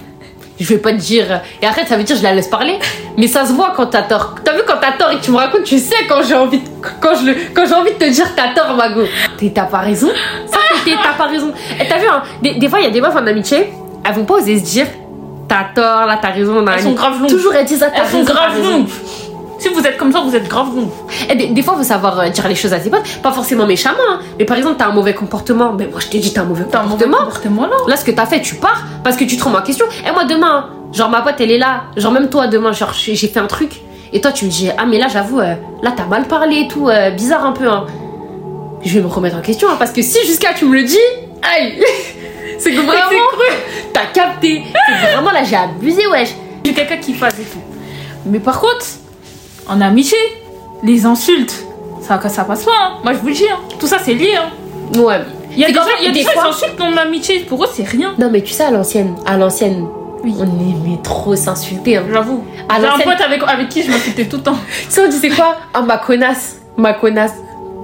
[0.60, 1.40] Je vais pas te dire.
[1.60, 2.78] Et après, ça veut dire, je la laisse parler.
[3.18, 4.36] Mais ça se voit quand t'as tort.
[4.44, 6.58] T'as vu quand t'as tort et que tu me racontes, tu sais quand j'ai envie
[6.58, 6.64] de,
[7.00, 9.02] quand je quand j'ai envie de te dire t'as tort, Mago.
[9.52, 10.10] T'as pas raison.
[10.46, 11.52] Ça, t'es- t'as pas raison.
[11.80, 13.72] Et t'as vu, hein, des, des fois, il y a des meufs en amitié,
[14.04, 14.86] elles vont pas oser se dire,
[15.48, 17.28] t'as tort, là, t'as raison, Elles sont grave longues.
[17.30, 18.88] Toujours elles disent ça, t'as Elles sont raison, grave longues.
[19.58, 20.90] Si vous êtes comme ça, vous êtes grave longues.
[21.30, 23.66] Et des, des fois, faut savoir euh, dire les choses à ses potes, pas forcément
[23.66, 24.18] méchamment, hein.
[24.38, 26.64] mais par exemple, t'as un mauvais comportement, mais moi je te dis, t'as un mauvais
[26.70, 27.24] T'as un mauvais comportement.
[27.30, 27.76] comportement là.
[27.88, 29.86] Là, ce que t'as fait, tu pars parce que tu te remets en question.
[30.06, 33.14] Et moi, demain, genre ma pote, elle est là, genre même toi, demain, genre j'ai
[33.14, 33.80] j'ai fait un truc,
[34.12, 36.68] et toi, tu me dis, ah, mais là, j'avoue, euh, là, t'as mal parlé et
[36.68, 37.86] tout, euh, bizarre un peu, hein.
[38.84, 40.98] Je vais me remettre en question, hein, parce que si jusqu'à tu me le dis,
[41.42, 41.80] aïe,
[42.58, 43.22] c'est que vraiment,
[43.92, 44.62] t'as capté.
[45.02, 46.30] C'est vraiment là, j'ai abusé, wesh.
[46.64, 47.58] J'ai quelqu'un qui fasse et tout.
[48.26, 48.84] Mais par contre,
[49.68, 50.18] en amitié,
[50.82, 51.64] les insultes,
[52.00, 52.70] ça, ça passe pas.
[52.78, 52.92] hein.
[53.02, 53.48] Moi, je vous le dis.
[53.48, 53.58] hein.
[53.78, 54.34] Tout ça, c'est lié.
[54.36, 54.50] hein.
[54.98, 55.20] Ouais.
[55.52, 57.40] Il y a des gens, il y a des gens, fois- dans l'amitié.
[57.40, 58.14] Pour eux, c'est rien.
[58.18, 59.86] Non, mais tu sais, à l'ancienne, à l'ancienne,
[60.22, 60.34] Oui.
[60.38, 61.96] on aimait trop s'insulter.
[61.96, 62.04] Hein.
[62.12, 62.44] J'avoue.
[62.80, 64.58] J'ai un pote avec, avec qui je m'insultais tout le temps.
[64.84, 65.56] Tu sais, on disait quoi?
[65.72, 66.56] Ah, ma connasse.
[66.76, 67.32] Ma connasse.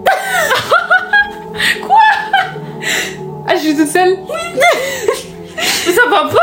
[1.86, 1.96] Quoi?
[3.46, 4.16] Ah, je suis toute seule.
[5.86, 6.38] Mais ça va pas.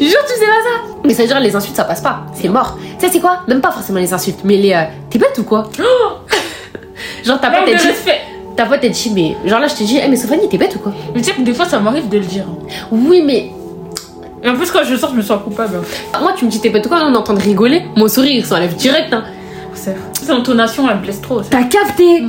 [0.00, 0.94] Jure, tu sais pas ça.
[1.04, 2.22] Mais ça veut dire, les insultes, ça passe pas.
[2.34, 2.76] C'est mort.
[2.98, 3.40] Tu sais, c'est quoi?
[3.48, 4.72] Même pas forcément les insultes, mais les.
[4.72, 5.64] euh, T'es bête ou quoi?
[7.24, 7.88] Genre, ta pote, elle dit.
[8.56, 9.36] Ta pote, elle dit, mais.
[9.48, 10.92] Genre là, je te dis, Eh, mais Sophanie, t'es bête ou quoi?
[11.14, 12.44] Mais tu sais que des fois, ça m'arrive de le dire.
[12.90, 13.50] Oui, mais.
[14.42, 15.80] Et en plus, quand je sors, je me sens coupable.
[16.20, 16.98] Moi, tu me dis, t'es bête ou quoi?
[17.04, 17.82] On est en train de rigoler.
[17.96, 19.12] Mon sourire, il s'enlève direct.
[19.12, 19.24] Hein.
[19.84, 21.40] C'est Ces intonations, elles me blessent trop.
[21.42, 22.22] T'as capté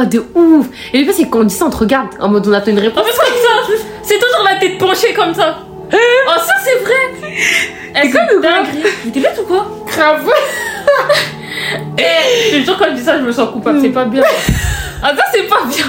[0.00, 2.08] Oh, de ouf Et le pire, c'est que quand on dit ça, on te regarde.
[2.18, 3.02] En mode, on attend une En réponse.
[3.04, 5.58] plus, comme ça, c'est toujours la tête penchée comme ça.
[5.92, 7.30] Oh, ça, c'est vrai.
[8.02, 8.84] Eh, quoi, c'est le gars dingue.
[9.04, 10.26] Mais t'es bête ou quoi Grave.
[11.98, 13.78] Eh, je te quand je dis ça, je me sens coupable.
[13.82, 14.22] C'est pas bien.
[15.02, 15.84] Ah, ça, c'est pas bien.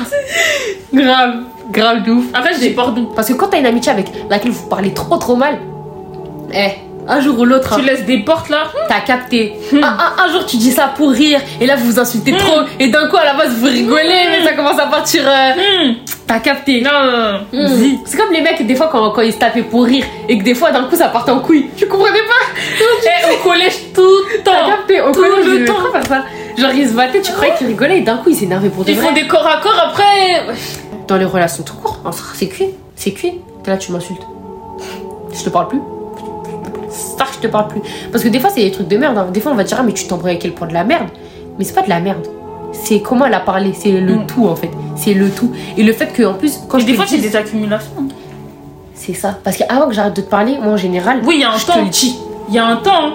[1.05, 1.36] Grave.
[1.72, 2.26] Grave de ouf.
[2.34, 3.05] Après, dis pardon.
[3.16, 5.59] Parce que quand t'as une amitié avec laquelle vous parlez trop trop mal,
[6.53, 6.72] eh,
[7.08, 8.64] un jour ou l'autre, Tu hein, laisses des portes là.
[8.88, 9.54] t'as capté.
[9.74, 12.62] Un, un- un jour tu dis ça pour rire, et là vous vous insultez trop,
[12.80, 15.24] et d'un coup à la base vous rigolez, mais ça commence à partir.
[15.28, 15.93] euh, Hmm.
[16.26, 16.82] T'as capté.
[16.82, 17.41] Non.
[18.06, 20.43] C'est comme les mecs, des fois quand, quand ils se tapaient pour rire, et que
[20.43, 21.68] des fois d'un coup ça partait en couille.
[21.76, 22.60] Tu comprenais pas?
[22.82, 24.70] Eh, au collège, tout le T'as temps.
[24.70, 25.91] capté Au tout collège, le temps.
[25.91, 26.24] faire ça?
[26.58, 28.91] Genre ils se battaient, tu croyais qu'ils rigolaient, et d'un coup ils s'énervaient pour de
[28.91, 29.08] Ils vrai.
[29.08, 30.56] font des corps à corps après.
[31.08, 31.99] Dans les relations tout court,
[32.36, 32.70] c'est cuit.
[32.95, 33.34] C'est cuit.
[33.64, 34.22] T'es là, tu m'insultes.
[35.38, 35.80] Je te parle plus.
[36.94, 37.82] Ça, je te parle plus.
[38.12, 39.18] Parce que des fois, c'est des trucs de merde.
[39.18, 39.28] hein.
[39.34, 41.08] Des fois, on va dire, ah, mais tu t'embrouilles avec quel point de la merde.
[41.58, 42.26] Mais c'est pas de la merde.
[42.72, 43.74] C'est comment elle a parlé.
[43.74, 44.26] C'est le Mm.
[44.28, 44.70] tout, en fait.
[44.96, 45.52] C'est le tout.
[45.78, 48.08] Et le fait que, en plus, quand je des te fois, c'est des accumulations.
[48.96, 49.38] c'est ça.
[49.44, 51.58] Parce qu'avant que j'arrête de te parler, moi, en général, Oui, il y a un
[51.58, 51.82] je te temps.
[51.84, 52.16] le dis.
[52.50, 52.91] Il y a un temps.
[53.06, 53.14] hein.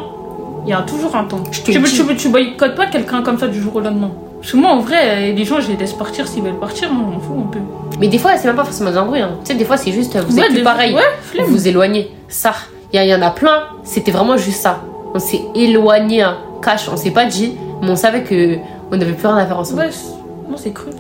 [0.66, 1.41] Il y a toujours un temps.
[1.51, 3.81] Je te Tu, veux- tu, veux- tu boycottes pas quelqu'un comme ça du jour au
[3.81, 4.11] lendemain.
[4.41, 6.93] Parce que moi, en vrai, euh, les gens, je les laisse partir s'ils veulent partir.
[6.93, 7.59] Moi, je m'en fous un peu.
[7.99, 9.20] Mais des fois, c'est même pas forcément des embrouilles.
[9.22, 9.31] hein.
[9.45, 10.95] Tu sais, des fois, c'est juste, vous Ouais, êtes des- pareil.
[10.95, 11.03] Ouais,
[11.47, 12.11] Vous vous éloignez.
[12.29, 12.53] Ça,
[12.93, 13.64] il y, en a plein.
[13.84, 14.82] C'était vraiment juste ça.
[15.14, 16.39] On s'est éloigné, hein.
[16.62, 16.89] cash.
[16.91, 18.57] On s'est pas dit, mais on savait que
[18.91, 19.80] on n'avait plus rien à faire ensemble.
[19.80, 19.91] Ouais,
[20.49, 20.91] non, c'est cru.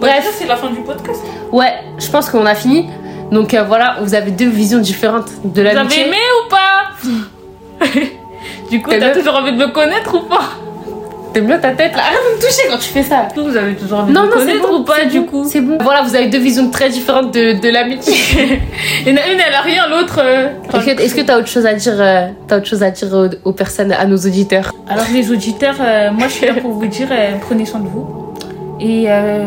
[0.00, 0.24] Bref.
[0.24, 1.22] ça, c'est la fin du podcast.
[1.52, 2.88] Ouais, je pense qu'on a fini.
[3.30, 7.86] Donc euh, voilà, vous avez deux visions différentes de Vous avez aimé ou pas?
[8.70, 10.50] Du coup, T'as toujours envie de me connaître ou pas?
[11.32, 13.28] T'aimes bien ta tête là Arrête de me toucher quand tu fais ça.
[13.36, 15.44] Vous avez toujours envie Non, de non, c'est connaître bon, ou pas du bon, coup
[15.48, 15.78] C'est bon.
[15.80, 18.14] Voilà, vous avez deux visions très différentes de, de l'amitié.
[19.06, 20.20] Il y en a une, elle a rien, l'autre.
[20.22, 22.90] euh, Est-ce que- Est-ce que t'as autre chose à dire, euh, t'as autre chose à
[22.90, 26.54] dire aux, aux personnes, à nos auditeurs Alors les auditeurs, euh, moi je suis là
[26.54, 28.34] pour vous dire, euh, prenez soin de vous.
[28.80, 29.44] Et euh,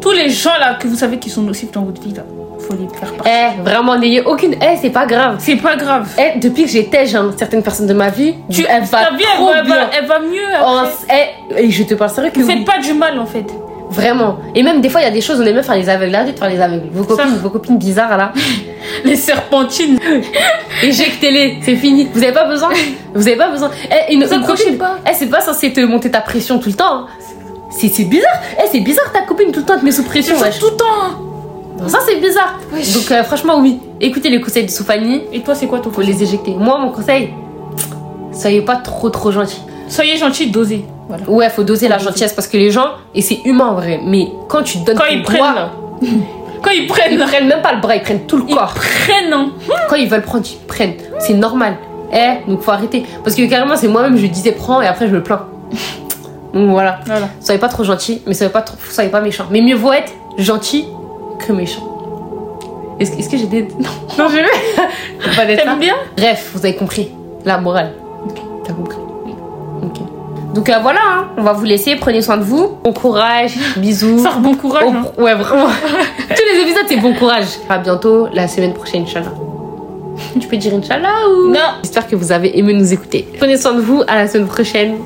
[0.00, 2.22] tous les gens là que vous savez qui sont nocifs dans votre vie, là,
[2.70, 3.32] faut les faire partir.
[3.58, 4.54] Eh, vraiment, n'ayez aucune.
[4.54, 5.36] Eh, c'est pas grave.
[5.38, 6.08] C'est pas grave.
[6.18, 9.06] Eh, depuis que j'étais jeune, certaines personnes de ma vie, Tu, elle va elle
[9.36, 9.74] trop elle bien.
[9.76, 11.34] va- elle va mieux Oh, après.
[11.58, 12.56] eh, et je te parle sérieux que Vous oui.
[12.58, 13.46] faites pas du mal en fait.
[13.90, 14.38] Vraiment.
[14.54, 16.14] Et même des fois, il y a des choses, on aime bien faire les aveugles.
[16.14, 16.88] Arrêtez de faire les aveugles.
[16.92, 17.24] Vos Ça.
[17.24, 18.32] copines, vos copines bizarres là.
[19.04, 19.98] Les serpentines.
[20.82, 22.08] Éjectez-les, c'est fini.
[22.12, 22.70] Vous avez pas besoin.
[23.14, 23.70] Vous avez pas besoin.
[24.08, 24.98] Eh, une, Vous une copine, pas.
[25.08, 26.94] eh, c'est pas censé te monter ta pression tout le temps.
[27.00, 27.06] hein.
[27.70, 28.40] C'est bizarre.
[28.58, 30.36] Eh, c'est bizarre ta copine tout le temps te met sous pression.
[30.38, 30.58] wesh.
[30.58, 31.29] tout le temps.
[31.88, 32.58] Ça c'est bizarre.
[32.72, 32.92] Wesh.
[32.94, 33.78] Donc euh, franchement oui.
[34.00, 35.22] Écoutez les conseils de Soufani.
[35.32, 36.52] Et toi, c'est quoi ton Faut les éjecter.
[36.58, 37.30] Moi mon conseil,
[38.32, 39.60] soyez pas trop trop gentil.
[39.88, 40.84] Soyez gentil, dosez.
[41.08, 41.28] Voilà.
[41.28, 44.00] Ouais, faut doser la gentillesse parce que les gens et c'est humain en vrai.
[44.04, 45.42] Mais quand tu donnes Quand ton ils prennent.
[46.62, 48.74] Quand ils prennent, ils prennent même pas le bras, ils prennent tout le Ils corps.
[48.74, 49.32] prennent.
[49.32, 49.50] hein.
[49.88, 50.92] Quand ils veulent prendre, ils prennent.
[51.18, 51.76] C'est normal.
[52.12, 53.04] Eh, donc faut arrêter.
[53.24, 55.46] Parce que carrément, c'est moi-même, je disais prends et après je me plains.
[56.52, 56.98] Donc voilà.
[57.06, 57.28] Voilà.
[57.40, 59.44] Soyez pas trop gentil, mais soyez pas, trop, soyez pas méchant.
[59.50, 60.84] Mais mieux vaut être gentil
[61.46, 61.86] que méchant.
[63.00, 63.62] Est-ce que j'ai des.
[63.78, 63.88] Non,
[64.18, 64.44] non vais
[65.20, 67.10] Faut pas d'être bien Bref, vous avez compris.
[67.44, 67.92] La morale.
[68.64, 68.98] T'as compris
[69.82, 70.00] Ok.
[70.54, 71.28] Donc euh, voilà, hein.
[71.38, 71.96] on va vous laisser.
[71.96, 72.76] Prenez soin de vous.
[72.84, 73.54] Bon courage.
[73.76, 74.18] Bisous.
[74.22, 74.84] Ça bon courage.
[74.86, 75.04] Hein.
[75.16, 75.66] ouais, vraiment.
[76.28, 77.46] Tous les épisodes, c'est bon courage.
[77.68, 79.32] À bientôt la semaine prochaine, Inch'Allah.
[80.38, 81.58] Tu peux dire Inch'Allah ou Non.
[81.82, 83.26] J'espère que vous avez aimé nous écouter.
[83.38, 84.02] Prenez soin de vous.
[84.06, 84.98] À la semaine prochaine.